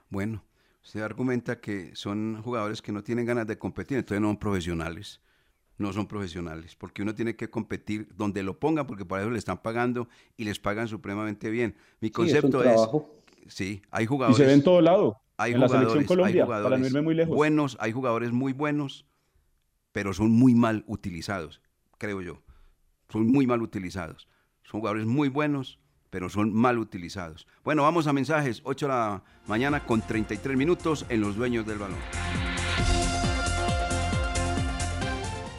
[0.09, 0.45] Bueno,
[0.85, 5.21] usted argumenta que son jugadores que no tienen ganas de competir, entonces no son profesionales.
[5.79, 9.39] No son profesionales, porque uno tiene que competir donde lo pongan, porque para eso le
[9.39, 11.77] están pagando y les pagan supremamente bien.
[12.01, 14.39] Mi concepto sí, es, es, sí, hay jugadores.
[14.39, 15.21] Y se ve en todo lado.
[15.37, 17.37] Hay en jugadores, la selección Colombia, hay jugadores para no irme muy lejos.
[17.37, 19.05] buenos, hay jugadores muy buenos,
[19.93, 21.61] pero son muy mal utilizados,
[21.99, 22.43] creo yo.
[23.11, 24.29] Son muy mal utilizados.
[24.65, 25.79] Son jugadores muy buenos,
[26.11, 27.47] pero son mal utilizados.
[27.65, 31.79] Bueno, vamos a mensajes, 8 de la mañana con 33 minutos en Los Dueños del
[31.79, 32.46] Balón.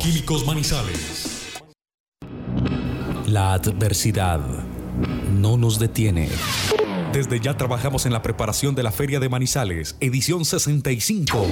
[0.00, 1.60] Químicos Manizales.
[3.26, 4.40] La adversidad
[5.32, 6.28] no nos detiene.
[7.12, 11.46] Desde ya trabajamos en la preparación de la Feria de Manizales, edición 65.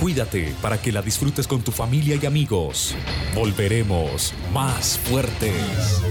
[0.00, 2.94] Cuídate para que la disfrutes con tu familia y amigos.
[3.34, 6.02] Volveremos más fuertes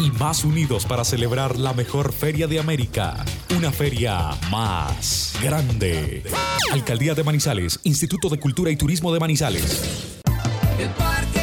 [0.00, 3.24] y más unidos para celebrar la mejor feria de América.
[3.56, 6.22] Una feria más grande.
[6.72, 10.23] Alcaldía de Manizales, Instituto de Cultura y Turismo de Manizales.
[10.78, 11.33] El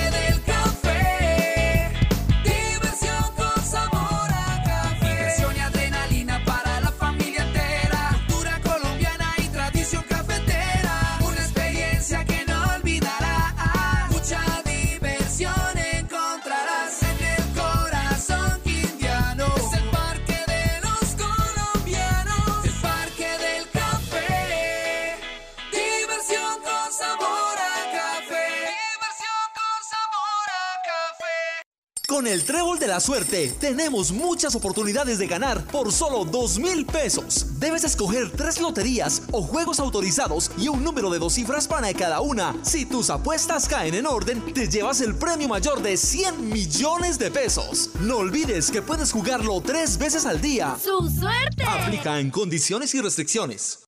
[32.91, 37.58] la suerte tenemos muchas oportunidades de ganar por solo dos mil pesos.
[37.58, 42.19] Debes escoger tres loterías o juegos autorizados y un número de dos cifras para cada
[42.19, 42.54] una.
[42.63, 47.32] Si tus apuestas caen en orden, te llevas el premio mayor de 100 millones de
[47.32, 47.91] pesos.
[48.01, 50.75] No olvides que puedes jugarlo tres veces al día.
[50.84, 51.63] ¡Su suerte!
[51.65, 53.88] Aplica en condiciones y restricciones.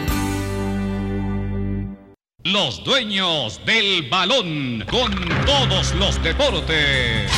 [2.43, 5.11] Los dueños del balón con
[5.45, 7.31] todos los deportes.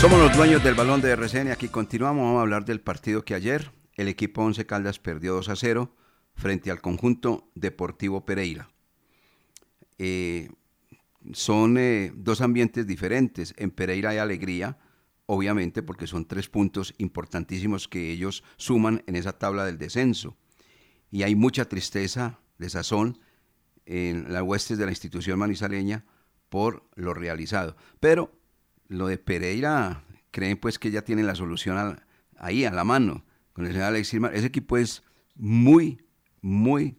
[0.00, 1.50] Somos los dueños del balón de RCN.
[1.50, 2.22] Aquí continuamos.
[2.22, 5.96] Vamos a hablar del partido que ayer el equipo Once Caldas perdió 2 a 0
[6.36, 8.70] frente al conjunto Deportivo Pereira.
[9.98, 10.48] Eh,
[11.32, 13.52] son eh, dos ambientes diferentes.
[13.56, 14.78] En Pereira hay alegría,
[15.32, 20.36] obviamente, porque son tres puntos importantísimos que ellos suman en esa tabla del descenso.
[21.08, 23.20] Y hay mucha tristeza, desazón
[23.86, 26.04] en las huestes de la institución manizaleña
[26.48, 27.76] por lo realizado.
[28.00, 28.32] Pero
[28.88, 30.02] lo de Pereira,
[30.32, 32.00] creen pues que ya tienen la solución
[32.36, 35.04] ahí, a la mano, con el señor Alexis Ese equipo es
[35.36, 36.04] muy,
[36.40, 36.98] muy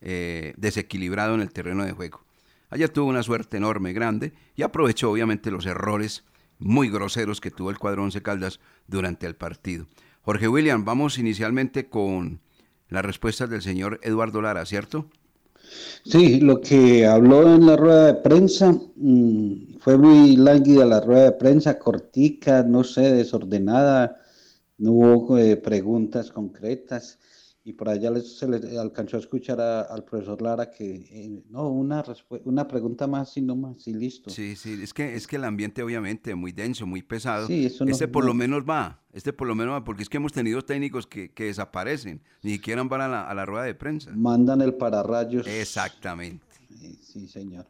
[0.00, 2.24] eh, desequilibrado en el terreno de juego.
[2.70, 6.24] Ayer tuvo una suerte enorme, grande, y aprovechó obviamente los errores
[6.62, 9.86] muy groseros que tuvo el cuadro Once Caldas durante el partido.
[10.22, 12.40] Jorge William, vamos inicialmente con
[12.88, 15.06] las respuestas del señor Eduardo Lara, ¿cierto?
[16.04, 21.24] Sí, lo que habló en la rueda de prensa mm, fue muy lánguida la rueda
[21.24, 24.20] de prensa, cortica, no sé, desordenada,
[24.78, 27.18] no hubo eh, preguntas concretas
[27.64, 32.04] y por allá se le alcanzó a escuchar al profesor Lara que eh, no, una,
[32.44, 34.30] una pregunta más y no más y listo.
[34.30, 37.46] Sí, sí, es que, es que el ambiente obviamente muy denso, muy pesado.
[37.46, 40.16] Sí, eso este por lo menos va, este por lo menos va, porque es que
[40.16, 43.74] hemos tenido técnicos que, que desaparecen, ni siquiera van a la, a la, rueda de
[43.74, 44.10] prensa.
[44.14, 45.46] Mandan el pararrayos.
[45.46, 46.44] Exactamente.
[47.00, 47.66] Sí, señor.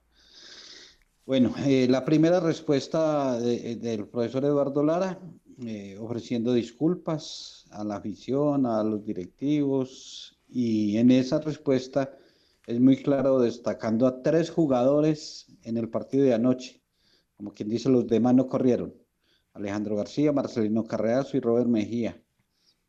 [1.26, 5.20] Bueno, eh, la primera respuesta del profesor Eduardo Lara,
[5.64, 12.12] eh, ofreciendo disculpas, a la afición, a los directivos, y en esa respuesta
[12.66, 16.82] es muy claro destacando a tres jugadores en el partido de anoche.
[17.36, 18.94] Como quien dice, los demás no corrieron.
[19.54, 22.22] Alejandro García, Marcelino Carreazo y Robert Mejía.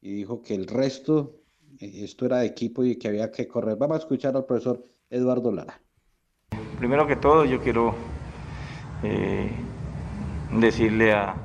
[0.01, 1.41] Y dijo que el resto,
[1.79, 3.77] eh, esto era de equipo y que había que correr.
[3.77, 5.81] Vamos a escuchar al profesor Eduardo Lara.
[6.77, 7.95] Primero que todo, yo quiero
[9.03, 9.49] eh,
[10.51, 11.42] decirle a,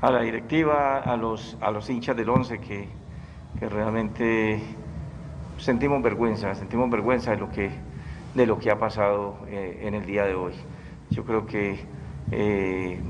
[0.00, 2.88] a la directiva, a los, a los hinchas del 11 que,
[3.58, 4.60] realmente
[5.56, 7.70] sentimos vergüenza, sentimos vergüenza de lo que,
[8.34, 10.52] de lo que ha pasado eh, en el día de hoy.
[11.08, 11.80] Yo creo que
[12.30, 13.00] eh,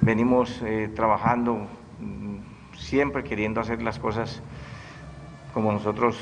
[0.00, 1.66] venimos eh, trabajando
[2.00, 2.38] mm,
[2.74, 4.42] siempre queriendo hacer las cosas
[5.52, 6.18] como nosotros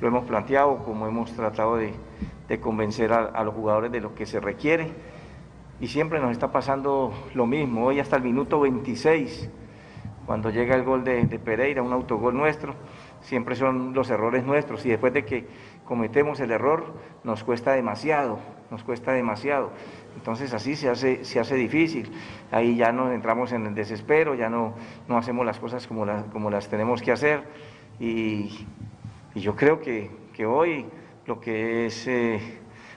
[0.00, 1.92] lo hemos planteado, como hemos tratado de,
[2.62, 4.90] convencer a los jugadores de lo que se requiere
[5.80, 7.86] y siempre nos está pasando lo mismo.
[7.86, 9.48] Hoy hasta el minuto 26,
[10.26, 12.74] cuando llega el gol de, Pereira, un autogol nuestro,
[13.20, 15.46] siempre son los errores nuestros y después de que
[15.84, 18.38] cometemos el error nos cuesta demasiado,
[18.70, 19.70] nos cuesta demasiado.
[20.16, 22.10] Entonces así se hace, se hace difícil.
[22.50, 24.74] Ahí ya nos entramos en el desespero, ya no,
[25.06, 27.44] no hacemos las cosas como, como las tenemos que hacer.
[28.00, 28.66] Y,
[29.34, 30.10] yo creo que,
[30.44, 30.86] hoy
[31.26, 32.40] lo que es eh,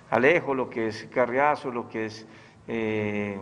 [0.09, 2.27] Alejo, lo que es Carriazo, lo que es
[2.67, 3.39] eh,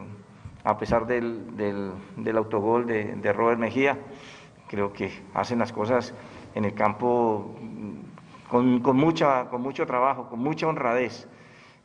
[0.64, 1.94] a pesar del,
[2.36, 3.98] autogol de, Robert Mejía,
[4.68, 6.14] creo que hacen las cosas
[6.56, 7.56] en el campo
[8.50, 11.28] con, con, mucho trabajo, con mucha honradez.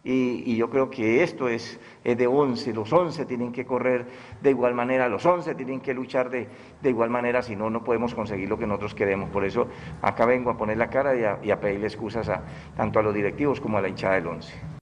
[0.07, 4.07] Y, yo creo que esto es, de 11, los 11 tienen que correr
[4.43, 6.47] de igual manera, los 11 tienen que luchar de,
[6.83, 9.31] de, igual manera, si no, no podemos conseguir lo que nosotros queremos.
[9.31, 9.67] Por eso
[10.03, 12.43] acá vengo a poner la cara y a, y a pedirle excusas a,
[12.77, 14.74] tanto a los directivos como a la hinchada del 11.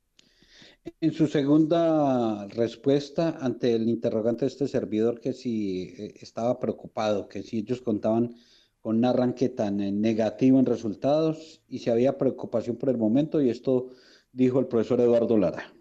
[0.85, 7.29] En su segunda respuesta ante el interrogante de este servidor, que si eh, estaba preocupado,
[7.29, 8.35] que si ellos contaban
[8.81, 13.41] con un arranque tan eh, negativo en resultados y si había preocupación por el momento,
[13.41, 13.91] y esto
[14.33, 15.73] dijo el profesor Eduardo Lara.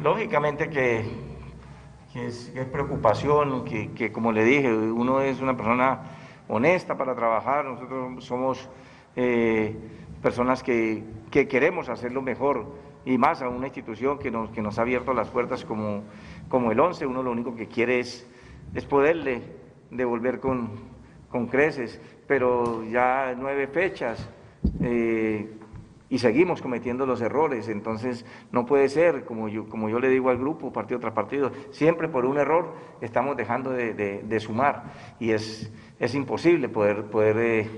[0.00, 1.02] Lógicamente que,
[2.14, 8.68] es, preocupación, que, como le dije, uno es una persona honesta para trabajar, nosotros somos
[9.16, 9.74] eh,
[10.20, 14.78] personas que, que queremos hacerlo mejor y más a una institución que nos, que nos
[14.78, 16.02] ha abierto las puertas como,
[16.48, 18.26] como el 11, uno lo único que quiere es,
[18.74, 19.42] es poderle
[19.90, 20.70] devolver con,
[21.28, 24.28] con creces, pero ya nueve fechas
[24.82, 25.50] eh,
[26.10, 30.28] y seguimos cometiendo los errores, entonces no puede ser, como yo, como yo le digo
[30.28, 34.92] al grupo, partido tras partido, siempre por un error estamos dejando de, de, sumar.
[35.20, 37.04] Y es, es imposible poder...
[37.04, 37.70] poder eh,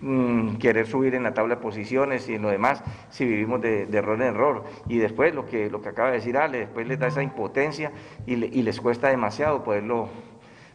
[0.00, 3.82] Mm, querer subir en la tabla de posiciones y en lo demás si vivimos de,
[3.84, 4.64] error en error.
[4.88, 7.92] Y después lo que, lo que acaba de decir Ale, después les da esa impotencia
[8.26, 10.08] y, les cuesta demasiado poderlo,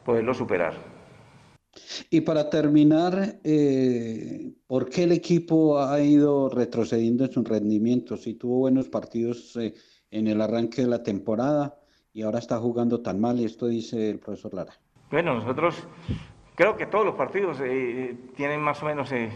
[0.04, 0.74] poderlo superar.
[2.10, 8.18] Y para terminar, eh, ¿por qué el equipo ha ido retrocediendo en su rendimiento?
[8.18, 9.74] Si tuvo buenos partidos eh,
[10.12, 11.80] en el arranque de la temporada
[12.14, 14.74] y ahora está jugando tan mal, y esto dice el profesor Lara.
[15.10, 15.88] Bueno, nosotros
[16.56, 19.30] creo que todos los partidos eh, tienen más o menos eh,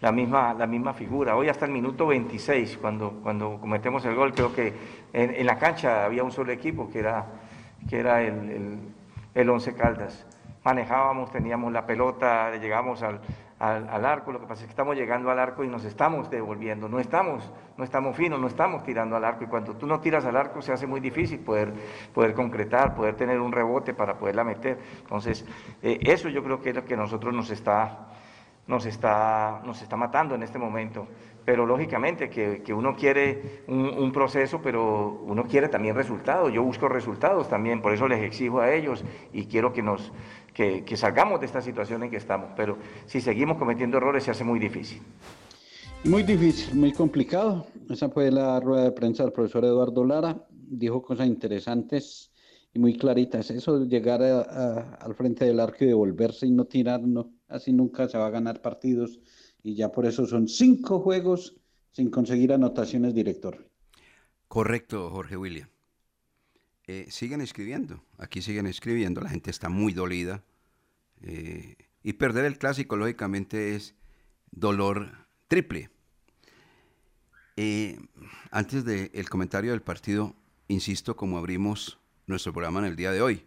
[0.00, 1.36] la, misma, la misma figura.
[1.36, 4.72] Hoy hasta el minuto 26, cuando, cuando cometemos el gol, creo que
[5.12, 7.26] en, la cancha había un solo equipo, que era,
[7.88, 8.78] que era el, el,
[9.34, 10.26] el Once Caldas.
[10.64, 13.20] Manejábamos, teníamos la pelota, llegamos al,
[13.60, 16.88] al, arco, lo que pasa es que estamos llegando al arco y nos estamos devolviendo,
[16.88, 20.24] no estamos, no estamos finos, no estamos tirando al arco y cuando tú no tiras
[20.24, 21.74] al arco se hace muy difícil poder,
[22.14, 24.78] poder concretar, poder tener un rebote para poderla meter.
[25.00, 25.44] Entonces,
[25.82, 28.08] eh, eso yo creo que es lo que nosotros nos está,
[28.66, 31.06] nos está, nos está matando en este momento.
[31.44, 36.52] Pero lógicamente que, que uno quiere un, proceso, pero uno quiere también resultados.
[36.52, 40.12] Yo busco resultados también, por eso les exijo a ellos y quiero que nos,
[40.54, 42.50] que, salgamos de esta situación en que estamos.
[42.56, 45.00] Pero si seguimos cometiendo errores se hace muy difícil.
[46.04, 47.66] Muy difícil, muy complicado.
[47.88, 50.46] Esa fue la rueda de prensa del profesor Eduardo Lara.
[50.50, 52.30] Dijo cosas interesantes
[52.72, 53.50] y muy claritas.
[53.50, 58.18] Eso llegar al frente del arco y devolverse y no tirar, no, así nunca se
[58.18, 59.20] va a ganar partidos.
[59.62, 61.56] Y ya por eso son cinco juegos
[61.92, 63.68] sin conseguir anotaciones, director.
[64.48, 65.68] Correcto, Jorge William.
[66.86, 70.42] Eh, siguen escribiendo, aquí siguen escribiendo, la gente está muy dolida.
[71.22, 73.94] Eh, y perder el clásico, lógicamente, es
[74.50, 75.90] dolor triple.
[77.56, 77.98] Eh,
[78.50, 80.34] antes del comentario del partido,
[80.68, 83.44] insisto, como abrimos nuestro programa en el día de hoy,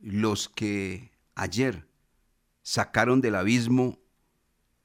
[0.00, 1.86] los que ayer
[2.62, 3.98] sacaron del abismo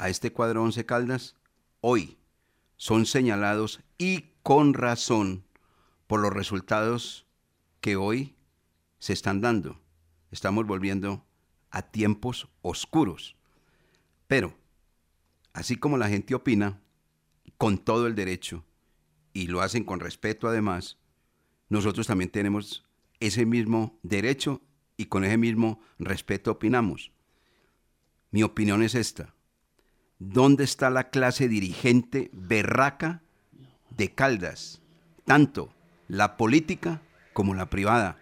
[0.02, 1.36] a este cuadro Once Caldas,
[1.80, 2.18] hoy
[2.76, 5.46] son señalados y con razón
[6.08, 7.28] por los resultados
[7.82, 8.36] que hoy
[8.98, 9.80] se están dando.
[10.32, 11.24] Estamos volviendo
[11.70, 13.36] a tiempos oscuros.
[14.26, 14.56] Pero,
[15.54, 16.82] así como la gente opina,
[17.60, 18.66] con todo el derecho,
[19.34, 20.98] y lo hacen con respeto además,
[21.70, 22.88] nosotros también tenemos
[23.20, 24.64] ese mismo derecho
[24.98, 27.12] y con ese mismo respeto opinamos.
[28.32, 29.36] Mi opinión es esta.
[30.24, 33.24] ¿Dónde está la clase dirigente berraca
[33.90, 34.80] de Caldas?
[35.26, 35.74] Tanto
[36.08, 37.02] la política
[37.34, 38.22] como la privada,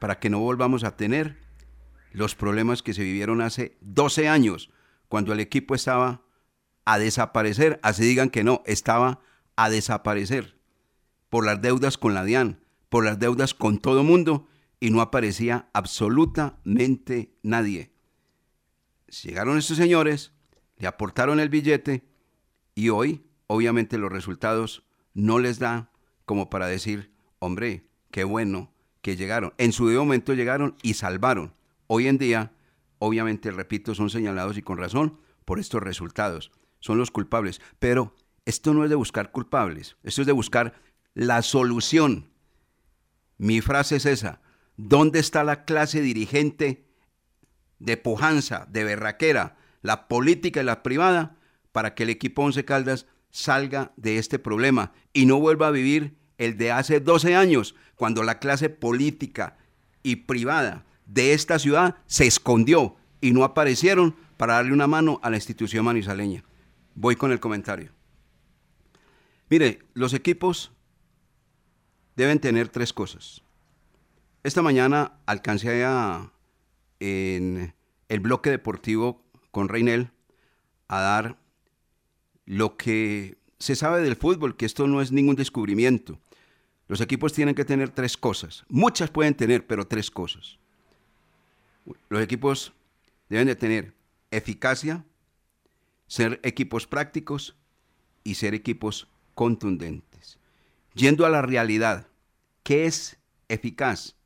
[0.00, 1.38] para que no volvamos a tener
[2.10, 4.70] los problemas que se vivieron hace 12 años,
[5.08, 6.22] cuando el equipo estaba
[6.84, 9.20] a desaparecer, así digan que no, estaba
[9.54, 10.58] a desaparecer
[11.30, 14.48] por las deudas con la DIAN, por las deudas con todo mundo
[14.80, 17.92] y no aparecía absolutamente nadie.
[19.22, 20.32] Llegaron estos señores,
[20.78, 22.04] le aportaron el billete
[22.74, 25.90] y hoy, obviamente, los resultados no les da
[26.24, 29.54] como para decir, hombre, qué bueno que llegaron.
[29.58, 31.54] En su momento llegaron y salvaron.
[31.86, 32.52] Hoy en día,
[32.98, 36.50] obviamente, repito, son señalados y con razón por estos resultados.
[36.80, 37.60] Son los culpables.
[37.78, 38.14] Pero
[38.44, 40.74] esto no es de buscar culpables, esto es de buscar
[41.14, 42.30] la solución.
[43.38, 44.40] Mi frase es esa.
[44.76, 46.86] ¿Dónde está la clase dirigente
[47.78, 49.56] de pujanza, de berraquera,
[49.86, 51.36] la política y la privada,
[51.70, 56.16] para que el equipo Once Caldas salga de este problema y no vuelva a vivir
[56.38, 59.56] el de hace 12 años, cuando la clase política
[60.02, 65.30] y privada de esta ciudad se escondió y no aparecieron para darle una mano a
[65.30, 66.42] la institución manizaleña.
[66.96, 67.92] Voy con el comentario.
[69.48, 70.72] Mire, los equipos
[72.16, 73.42] deben tener tres cosas.
[74.42, 76.32] Esta mañana alcancé a,
[76.98, 77.74] en
[78.08, 79.25] el bloque deportivo
[79.56, 80.10] con Reinel
[80.86, 81.38] a dar
[82.44, 86.18] lo que se sabe del fútbol, que esto no es ningún descubrimiento.
[86.88, 88.66] Los equipos tienen que tener tres cosas.
[88.68, 90.58] Muchas pueden tener, pero tres cosas.
[92.10, 92.74] Los equipos
[93.30, 93.94] deben de tener
[94.30, 95.06] eficacia,
[96.06, 97.56] ser equipos prácticos
[98.24, 100.38] y ser equipos contundentes.
[100.92, 102.08] Yendo a la realidad,
[102.62, 103.16] ¿qué es
[103.48, 104.16] eficaz?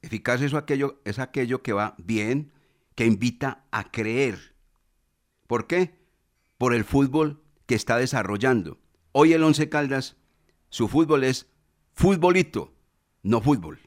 [0.00, 2.52] Eficaz es aquello, es aquello que va bien,
[3.00, 4.54] que invita a creer.
[5.46, 5.98] ¿Por qué?
[6.58, 8.78] por el fútbol que está desarrollando.
[9.12, 10.18] Hoy el Once Caldas,
[10.68, 11.46] su fútbol es
[11.94, 12.74] futbolito,
[13.22, 13.80] no fútbol.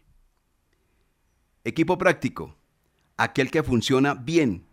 [1.64, 2.58] Equipo práctico,
[3.16, 4.66] aquel que funciona bien,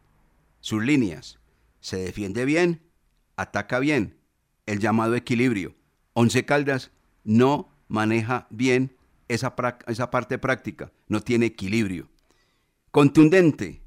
[0.60, 1.38] sus líneas,
[1.80, 2.80] se defiende bien,
[3.36, 4.16] ataca bien,
[4.64, 5.74] el llamado equilibrio.
[6.14, 6.92] Once Caldas
[7.24, 8.96] no maneja bien
[9.28, 9.54] esa,
[9.86, 12.08] esa parte práctica, no tiene equilibrio.
[12.90, 13.82] Contundente,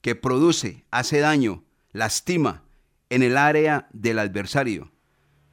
[0.00, 2.64] que produce, hace daño, lastima,
[3.10, 4.90] en el área del adversario.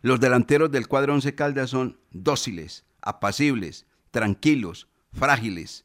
[0.02, 5.84] Los delanteros del cuadro Once Caldas son dóciles, apacibles, tranquilos, frágiles.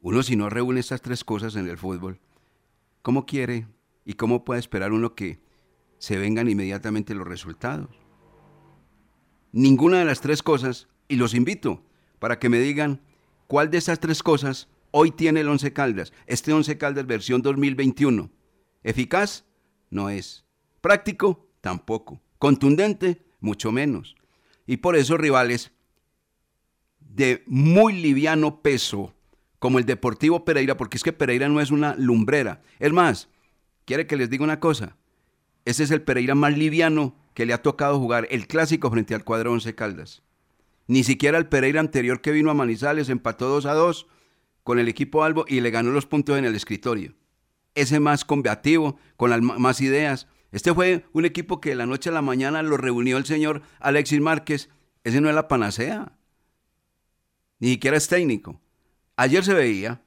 [0.00, 2.20] Uno si no reúne estas tres cosas en el fútbol,
[3.02, 3.66] ¿cómo quiere
[4.04, 5.42] y cómo puede esperar uno que
[5.98, 7.88] se vengan inmediatamente los resultados?
[9.52, 11.82] Ninguna de las tres cosas, y los invito
[12.18, 13.00] para que me digan
[13.46, 16.12] cuál de estas tres cosas hoy tiene el Once Caldas.
[16.24, 18.30] Este Once Caldas versión 2021.
[18.84, 19.44] ¿Eficaz?
[19.90, 20.44] No es.
[20.80, 21.48] ¿Práctico?
[21.60, 22.22] Tampoco.
[22.38, 23.26] ¿Contundente?
[23.40, 24.14] Mucho menos.
[24.68, 25.72] Y por eso rivales
[27.00, 29.12] de muy liviano peso,
[29.58, 32.62] como el Deportivo Pereira, porque es que Pereira no es una lumbrera.
[32.78, 33.28] Es más,
[33.86, 34.96] quiere que les diga una cosa.
[35.64, 39.24] Ese es el Pereira más liviano que le ha tocado jugar el clásico frente al
[39.24, 40.22] cuadro Once Caldas.
[40.86, 44.06] Ni siquiera el Pereira anterior que vino a Manizales empató 2 a 2
[44.64, 47.14] con el equipo Albo y le ganó los puntos en el escritorio.
[47.76, 50.26] Ese más combativo, con las más ideas.
[50.50, 53.62] Este fue un equipo que de la noche a la mañana lo reunió el señor
[53.78, 54.70] Alexis Márquez.
[55.04, 56.16] Ese no es la panacea.
[57.58, 58.60] Ni siquiera es técnico.
[59.16, 60.02] Ayer se veía,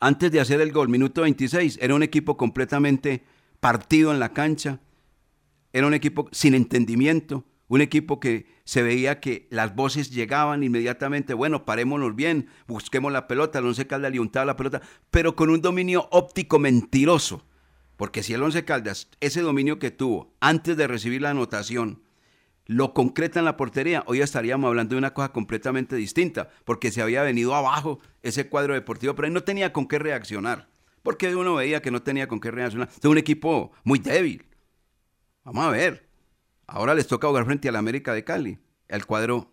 [0.00, 3.24] antes de hacer el gol, minuto 26, era un equipo completamente
[3.60, 4.80] partido en la cancha.
[5.72, 11.34] Era un equipo sin entendimiento, un equipo que se veía que las voces llegaban inmediatamente,
[11.34, 15.50] bueno, parémonos bien, busquemos la pelota, el Once Caldas le untaba la pelota, pero con
[15.50, 17.44] un dominio óptico mentiroso.
[17.96, 22.02] Porque si el Once Caldas, ese dominio que tuvo antes de recibir la anotación,
[22.66, 27.02] lo concreta en la portería, hoy estaríamos hablando de una cosa completamente distinta, porque se
[27.02, 30.68] había venido abajo ese cuadro deportivo, pero él no tenía con qué reaccionar,
[31.02, 32.88] porque uno veía que no tenía con qué reaccionar.
[32.90, 34.46] Es un equipo muy débil.
[35.44, 36.07] Vamos a ver.
[36.68, 38.58] Ahora les toca jugar frente al América de Cali,
[38.88, 39.50] el cuadro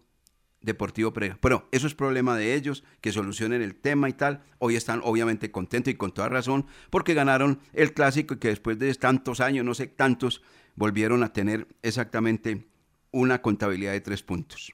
[0.60, 1.38] Deportivo Pereira.
[1.42, 4.44] Pero eso es problema de ellos, que solucionen el tema y tal.
[4.60, 8.78] Hoy están obviamente contentos y con toda razón, porque ganaron el clásico y que después
[8.80, 10.42] de tantos años, no sé tantos,
[10.76, 12.68] volvieron a tener exactamente
[13.12, 14.74] una contabilidad de tres puntos.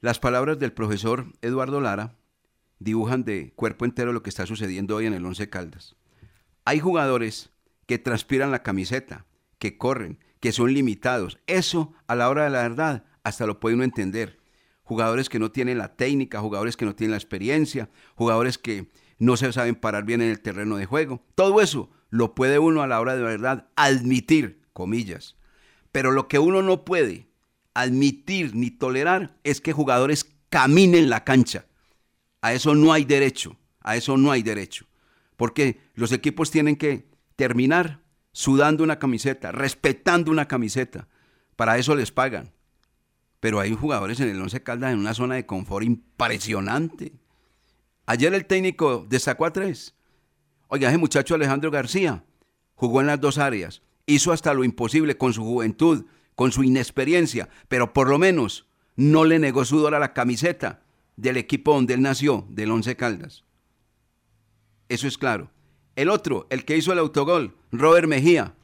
[0.00, 2.16] Las palabras del profesor Eduardo Lara
[2.78, 5.94] dibujan de cuerpo entero lo que está sucediendo hoy en el Once Caldas.
[6.64, 7.50] Hay jugadores
[7.86, 9.26] que transpiran la camiseta,
[9.58, 11.38] que corren, que son limitados.
[11.46, 14.40] Eso, a la hora de la verdad, hasta lo puede uno entender.
[14.82, 18.90] Jugadores que no tienen la técnica, jugadores que no tienen la experiencia, jugadores que
[19.20, 21.22] no se saben parar bien en el terreno de juego.
[21.36, 25.36] Todo eso lo puede uno a la hora de la verdad admitir, comillas.
[25.92, 27.28] Pero lo que uno no puede
[27.72, 31.66] admitir ni tolerar es que jugadores caminen la cancha.
[32.40, 34.86] A eso no hay derecho, a eso no hay derecho.
[35.36, 41.08] Porque los equipos tienen que terminar sudando una camiseta, respetando una camiseta.
[41.56, 42.52] Para eso les pagan.
[43.40, 47.12] Pero hay jugadores en el Once Caldas en una zona de confort impresionante.
[48.06, 49.94] Ayer el técnico destacó a tres.
[50.68, 52.24] Oiga, ese muchacho Alejandro García
[52.74, 53.82] jugó en las dos áreas.
[54.06, 58.66] Hizo hasta lo imposible con su juventud, con su inexperiencia, pero por lo menos
[58.96, 60.82] no le negó sudor a la camiseta
[61.16, 63.44] del equipo donde él nació, del Once Caldas.
[64.88, 65.50] Eso es claro.
[65.96, 68.54] El otro, el que hizo el autogol, Robert Mejía,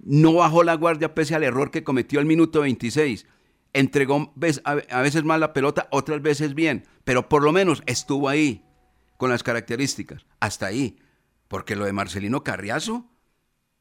[0.00, 3.26] no bajó la guardia pese al error que cometió el minuto 26.
[3.72, 4.34] Entregó
[4.64, 8.64] a veces mal la pelota, otras veces bien, pero por lo menos estuvo ahí
[9.16, 10.26] con las características.
[10.40, 10.98] Hasta ahí.
[11.48, 13.06] Porque lo de Marcelino Carriazo,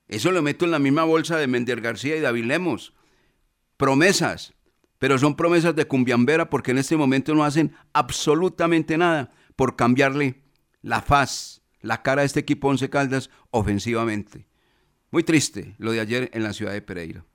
[0.07, 2.93] eso lo meto en la misma bolsa de Mender García y David Lemos.
[3.77, 4.53] Promesas,
[4.99, 10.43] pero son promesas de cumbiambera porque en este momento no hacen absolutamente nada por cambiarle
[10.81, 14.47] la faz la cara de este equipo Once Caldas ofensivamente.
[15.11, 17.25] Muy triste lo de ayer en la ciudad de Pereira.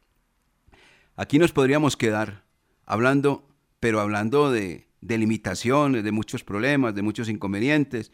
[1.16, 2.44] Aquí nos podríamos quedar
[2.84, 3.48] hablando,
[3.80, 8.12] pero hablando de, de limitaciones, de muchos problemas, de muchos inconvenientes,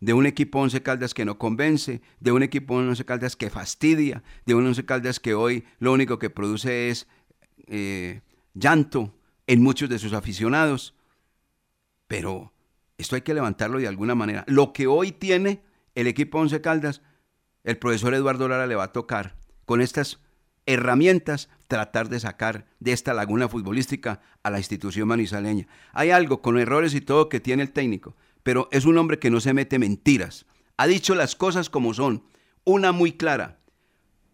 [0.00, 4.22] de un equipo Once Caldas que no convence, de un equipo Once Caldas que fastidia,
[4.46, 7.06] de un Once Caldas que hoy lo único que produce es
[7.68, 8.20] eh,
[8.54, 9.14] llanto
[9.46, 10.94] en muchos de sus aficionados.
[12.08, 12.52] Pero
[12.98, 14.44] esto hay que levantarlo de alguna manera.
[14.48, 15.62] Lo que hoy tiene
[15.94, 17.02] el equipo Once Caldas,
[17.64, 20.20] el profesor Eduardo Lara le va a tocar con estas
[20.66, 25.66] herramientas tratar de sacar de esta laguna futbolística a la institución manizaleña.
[25.92, 29.30] Hay algo con errores y todo que tiene el técnico, pero es un hombre que
[29.30, 30.46] no se mete mentiras.
[30.76, 32.24] Ha dicho las cosas como son.
[32.64, 33.60] Una muy clara.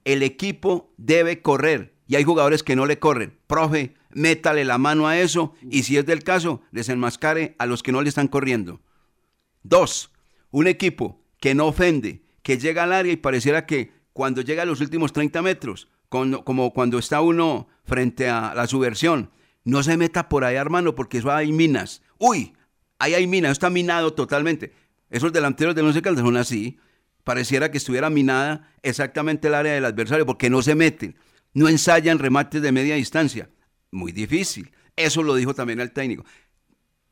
[0.04, 3.38] El equipo debe correr y hay jugadores que no le corren.
[3.46, 7.92] Profe, métale la mano a eso y si es del caso, desenmascare a los que
[7.92, 8.80] no le están corriendo.
[9.62, 10.12] Dos,
[10.50, 14.66] un equipo que no ofende, que llega al área y pareciera que cuando llega a
[14.66, 19.30] los últimos 30 metros, como cuando está uno frente a la subversión,
[19.64, 22.03] no se meta por ahí, hermano, porque eso hay minas.
[22.18, 22.55] Uy,
[22.99, 24.72] ahí hay minas, está minado totalmente.
[25.11, 26.78] Esos delanteros de Once Caldas son así.
[27.22, 31.16] Pareciera que estuviera minada exactamente el área del adversario, porque no se meten,
[31.53, 33.51] no ensayan remates de media distancia.
[33.91, 34.72] Muy difícil.
[34.97, 36.24] Eso lo dijo también el técnico.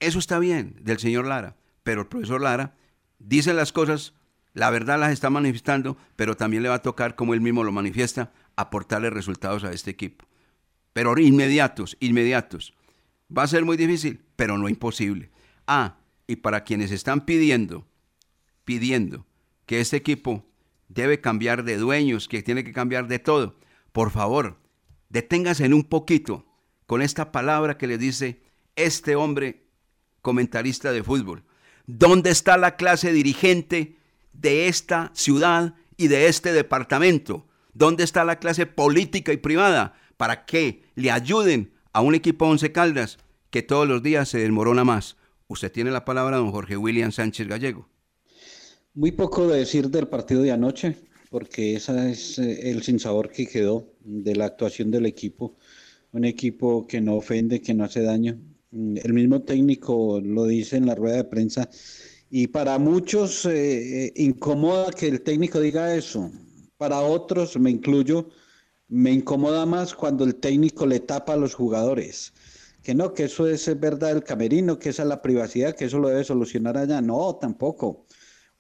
[0.01, 2.75] Eso está bien del señor Lara, pero el profesor Lara
[3.19, 4.15] dice las cosas
[4.57, 7.73] la verdad las está manifestando, pero también le va a tocar, como él mismo lo
[7.73, 10.25] manifiesta, aportarle resultados a este equipo.
[10.95, 12.73] Pero inmediatos, inmediatos.
[13.31, 15.31] Va a ser muy difícil, pero no imposible.
[15.67, 17.87] Ah, y para quienes están pidiendo,
[18.65, 19.27] pidiendo
[19.67, 20.47] que este equipo
[20.89, 23.59] debe cambiar de dueños, que tiene que cambiar de todo,
[23.93, 24.59] por favor,
[25.11, 26.47] deténganse en un poquito
[26.87, 28.41] con esta palabra que le dice
[28.75, 29.67] este hombre
[30.23, 31.45] comentarista de fútbol.
[31.87, 33.97] ¿Dónde está la clase dirigente
[34.41, 37.47] de esta ciudad y de este departamento?
[37.73, 42.73] ¿Dónde está la clase política y privada para que le ayuden a un equipo Once
[42.73, 43.19] Caldas
[43.51, 45.17] que todos los días se desmorona más?
[45.49, 47.89] Usted tiene la palabra, don Jorge William Sánchez Gallego.
[48.95, 50.97] Muy poco de decir del partido de anoche,
[51.31, 55.57] porque ese es eh, el sinsabor que quedó de la actuación del equipo.
[56.13, 58.39] Un equipo que no ofende, que no hace daño.
[58.71, 61.69] Mm, el mismo técnico lo dice en la rueda de prensa.
[62.31, 66.31] Y para muchos eh, eh, incomoda que el técnico diga eso.
[66.77, 68.29] Para otros, me incluyo,
[68.89, 72.33] me incomoda más cuando el técnico le tapa a los jugadores
[72.87, 75.99] que no, que eso es verdad el camerino, que esa es la privacidad, que eso
[75.99, 77.01] lo debe solucionar allá.
[77.01, 78.07] No, tampoco.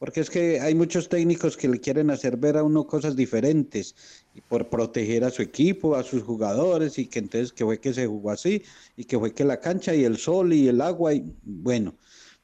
[0.00, 3.94] Porque es que hay muchos técnicos que le quieren hacer ver a uno cosas diferentes
[4.34, 7.94] y por proteger a su equipo, a sus jugadores y que entonces que fue que
[7.94, 8.64] se jugó así
[8.96, 11.94] y que fue que la cancha y el sol y el agua y bueno,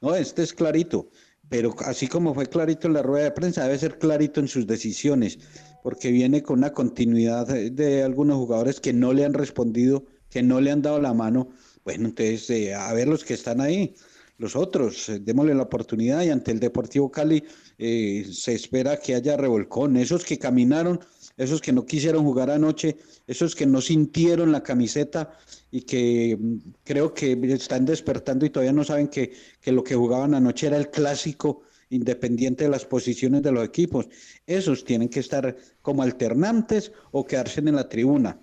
[0.03, 1.09] no, este es clarito,
[1.49, 4.67] pero así como fue clarito en la rueda de prensa, debe ser clarito en sus
[4.67, 5.39] decisiones,
[5.81, 10.61] porque viene con una continuidad de algunos jugadores que no le han respondido, que no
[10.61, 11.49] le han dado la mano
[11.83, 13.93] bueno, entonces, eh, a ver los que están ahí,
[14.37, 17.43] los otros, eh, démosle la oportunidad y ante el Deportivo Cali
[17.77, 19.97] eh, se espera que haya revolcón.
[19.97, 20.99] Esos que caminaron,
[21.37, 25.37] esos que no quisieron jugar anoche, esos que no sintieron la camiseta
[25.71, 29.95] y que mm, creo que están despertando y todavía no saben que, que lo que
[29.95, 34.07] jugaban anoche era el clásico independiente de las posiciones de los equipos.
[34.45, 38.39] Esos tienen que estar como alternantes o quedarse en la tribuna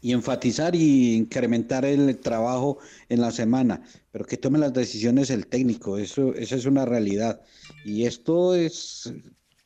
[0.00, 5.46] y enfatizar y incrementar el trabajo en la semana, pero que tome las decisiones el
[5.46, 7.42] técnico, eso, esa es una realidad.
[7.84, 9.12] Y esto es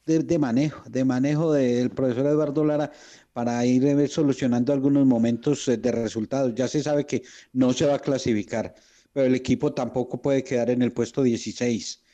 [0.07, 2.93] de, manejo, de manejo del profesor Eduardo Lara
[3.33, 6.55] para ir eh, solucionando algunos momentos eh, de resultados.
[6.55, 8.75] Ya se sabe que no se va a clasificar,
[9.13, 12.05] pero el equipo tampoco puede quedar en el puesto 16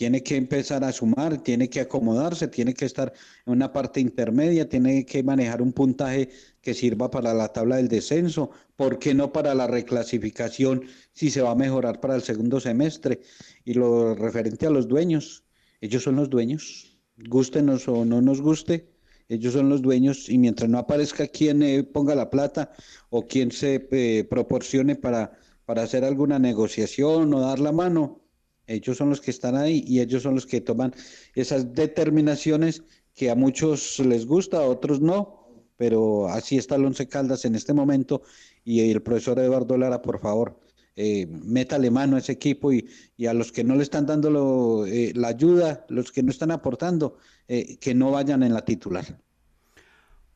[0.00, 3.12] tiene que empezar a sumar, tiene que acomodarse, tiene que estar
[3.44, 6.30] en una parte intermedia, tiene que manejar un puntaje
[6.62, 11.42] que sirva para la tabla del descenso, ¿por qué no para la reclasificación si se
[11.42, 13.20] va a mejorar para el segundo semestre?
[13.66, 15.44] Y lo referente a los dueños,
[15.82, 16.89] ellos son los dueños,
[17.28, 18.88] gustenos o no nos guste,
[19.28, 22.72] ellos son los dueños y mientras no aparezca quien eh, ponga la plata
[23.10, 28.20] o quien se eh, proporcione para, para hacer alguna negociación o dar la mano,
[28.66, 30.94] ellos son los que están ahí y ellos son los que toman
[31.34, 32.82] esas determinaciones
[33.14, 37.54] que a muchos les gusta, a otros no, pero así está el Once Caldas en
[37.54, 38.22] este momento
[38.64, 40.60] y el profesor Eduardo Lara, por favor,
[40.96, 42.88] eh, métale mano a ese equipo y,
[43.26, 47.16] a los que no le están dando eh, la ayuda, los que no están aportando,
[47.48, 49.04] eh, que no vayan en la titular.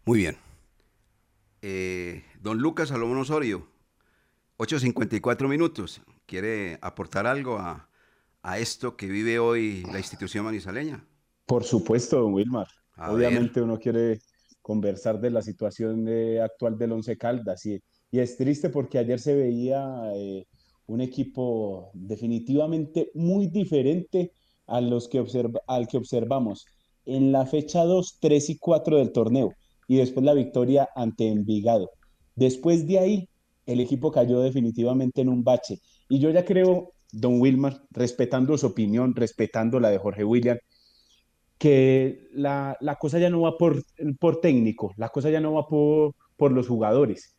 [0.04, 0.36] Muy bien.
[1.62, 3.66] Eh, don Lucas Salomón Osorio,
[4.58, 6.02] 8.54 minutos.
[6.26, 7.88] ¿Quiere aportar algo a,
[8.42, 11.04] a esto que vive hoy la institución manizaleña?
[11.46, 12.68] Por supuesto, don Wilmar.
[12.96, 14.20] Obviamente uno quiere
[14.62, 16.06] conversar de la situación
[16.42, 17.82] actual del Once Caldas y,
[18.14, 20.46] y, es triste porque ayer se veía eh,
[20.86, 24.32] un equipo definitivamente muy diferente
[24.66, 25.24] a los que
[25.66, 26.66] al que observamos
[27.06, 29.52] en la fecha 2, 3 y 4 del torneo
[29.88, 31.90] y después la victoria ante Envigado.
[32.34, 33.28] Después de ahí,
[33.66, 38.66] el equipo cayó definitivamente en un bache y yo ya creo don Wilmar, respetando su
[38.66, 40.58] opinión, respetando la de Jorge William,
[41.58, 43.82] que la, cosa ya no va por,
[44.18, 47.33] por, técnico, la cosa ya no va por, por los jugadores.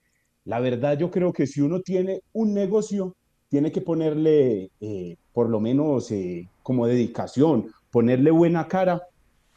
[0.45, 3.15] La verdad yo creo que si uno tiene un negocio,
[3.49, 9.01] tiene que ponerle eh, por lo menos eh, como dedicación, ponerle buena cara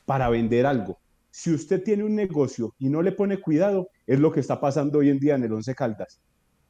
[0.06, 0.98] para vender algo.
[1.30, 5.00] Si usted tiene un negocio y no le pone cuidado, es lo que está pasando
[5.00, 6.20] hoy en día en el Once Caldas.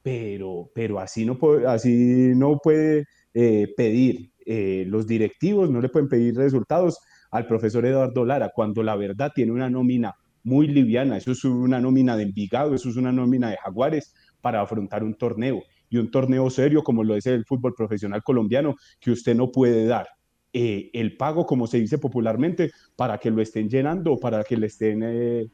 [0.03, 4.31] Pero, pero así, no así no puede eh, pedir,
[4.87, 6.97] los directivos no le pueden pedir resultados
[7.29, 11.79] al profesor Eduardo Lara, cuando la verdad tiene una nómina muy liviana, eso es una
[11.79, 16.11] nómina de Envigado, eso es una nómina de Jaguares para afrontar un torneo y un
[16.11, 20.07] torneo serio como lo es el fútbol profesional colombiano que usted no puede dar.
[20.53, 24.57] Eh, el pago, como se dice popularmente, para que lo estén llenando o para que
[24.57, 25.51] le estén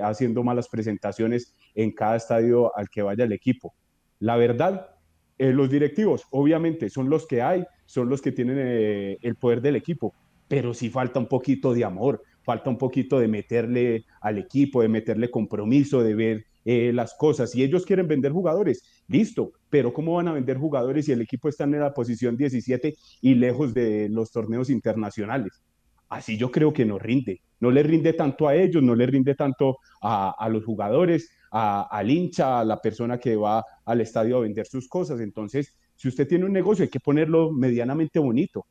[0.00, 3.74] haciendo malas presentaciones en cada estadio al que vaya el equipo.
[4.20, 4.96] La verdad,
[5.38, 9.60] eh, los directivos, obviamente, son los que hay, son los que tienen eh, el poder
[9.60, 10.14] del equipo,
[10.48, 14.88] pero sí falta un poquito de amor, falta un poquito de meterle al equipo, de
[14.88, 17.50] meterle compromiso, de ver eh, las cosas.
[17.50, 21.48] Si ellos quieren vender jugadores, listo, pero ¿cómo van a vender jugadores si el equipo
[21.48, 25.60] está en la posición 17 y lejos de los torneos internacionales?
[26.08, 27.40] Así yo creo que no rinde.
[27.58, 32.60] No le rinde tanto a ellos, no le rinde tanto a, los jugadores, al hincha,
[32.60, 35.18] a la persona que va al estadio a vender sus cosas.
[35.18, 38.66] Entonces, si usted tiene un negocio, hay que ponerlo medianamente bonito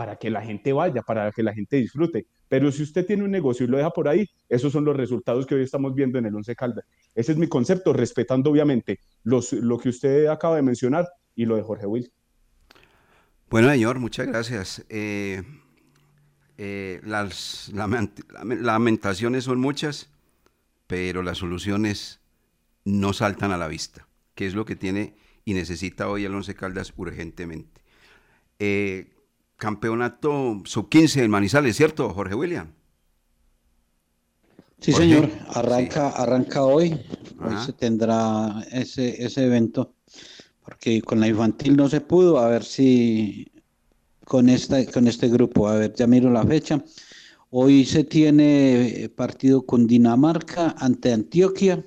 [0.00, 2.26] para que la gente vaya, para que la gente disfrute.
[2.48, 5.44] Pero si usted tiene un negocio y lo deja por ahí, esos son los resultados
[5.44, 6.86] que hoy estamos viendo en el Once Caldas.
[7.14, 11.62] Ese es mi concepto, respetando obviamente lo que usted acaba de mencionar y lo de
[11.62, 12.10] Jorge Will.
[13.50, 14.86] Bueno, señor, muchas gracias.
[14.88, 15.42] Eh,
[16.56, 20.08] eh, las lamentaciones son muchas,
[20.86, 22.20] pero las soluciones
[22.86, 25.12] no saltan a la vista, que es lo que tiene
[25.44, 27.82] y necesita hoy el Once Caldas urgentemente.
[28.58, 29.19] Eh,
[29.60, 32.72] campeonato sub-15 en Manizales, ¿cierto, Jorge William?
[34.80, 36.98] Sí, señor, arranca, arranca hoy,
[37.38, 39.94] hoy se tendrá ese, ese evento,
[40.64, 43.52] porque con la infantil no se pudo, a ver si
[44.24, 45.68] con, esta, con este grupo.
[45.68, 46.82] A ver, ya miro la fecha.
[47.50, 51.84] Hoy se tiene partido con Dinamarca ante Antioquia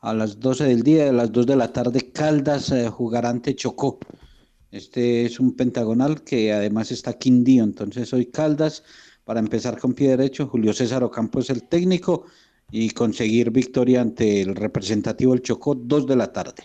[0.00, 3.54] a las 12 del día, a las 2 de la tarde Caldas eh, jugará ante
[3.54, 3.98] Chocó.
[4.74, 8.82] Este es un pentagonal que además está Quindío, entonces hoy Caldas
[9.22, 12.26] para empezar con pie derecho, Julio César Ocampo es el técnico
[12.72, 16.64] y conseguir victoria ante el representativo el Chocó 2 de la tarde.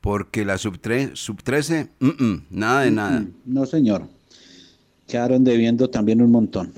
[0.00, 0.78] Porque la sub,
[1.14, 1.88] sub 13,
[2.50, 3.26] nada de nada.
[3.44, 4.06] no, señor.
[5.08, 6.72] Quedaron debiendo también un montón.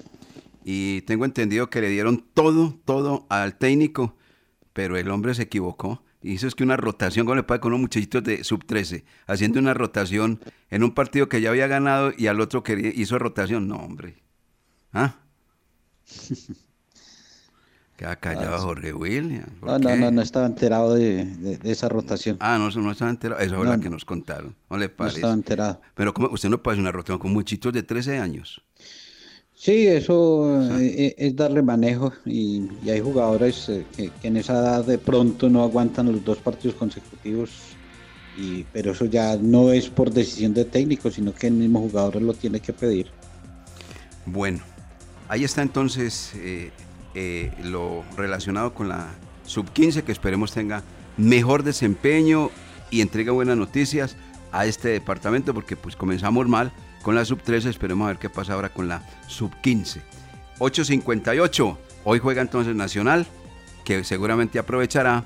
[0.64, 4.16] Y tengo entendido que le dieron todo, todo al técnico,
[4.72, 6.02] pero el hombre se equivocó.
[6.22, 9.58] Hizo es que una rotación, como le pasa con unos muchachitos de sub 13, haciendo
[9.58, 13.66] una rotación en un partido que ya había ganado y al otro que hizo rotación.
[13.66, 14.22] No, hombre.
[14.92, 15.16] ¿Ah?
[17.96, 19.44] Queda callado ah, Jorge William.
[19.60, 22.36] No, no, no, no estaba enterado de, esa rotación.
[22.40, 23.40] Ah, no, no estaba enterado.
[23.40, 24.56] Eso es lo que nos contaron.
[24.70, 25.16] No le parece.
[25.16, 25.80] No estaba enterado.
[25.94, 26.28] Pero ¿cómo?
[26.30, 28.62] usted no puede hacer una rotación con muchitos de 13 años.
[29.62, 34.98] Sí, eso eh, es, darle manejo y, hay jugadores eh, que, en esa edad de
[34.98, 37.50] pronto no aguantan los dos partidos consecutivos,
[38.36, 42.20] y, pero eso ya no es por decisión de técnico, sino que el mismo jugador
[42.20, 43.06] lo tiene que pedir.
[44.26, 44.58] Bueno,
[45.28, 46.72] ahí está entonces eh,
[47.14, 49.14] eh, lo relacionado con la
[49.46, 50.82] sub-15, que esperemos tenga
[51.16, 52.50] mejor desempeño
[52.90, 54.16] y entregue buenas noticias
[54.50, 58.54] a este departamento, porque pues comenzamos mal con la sub-13, esperemos a ver qué pasa
[58.54, 60.00] ahora con la sub-15.
[60.58, 63.26] 8.58, hoy juega entonces Nacional,
[63.84, 65.20] que seguramente aprovechará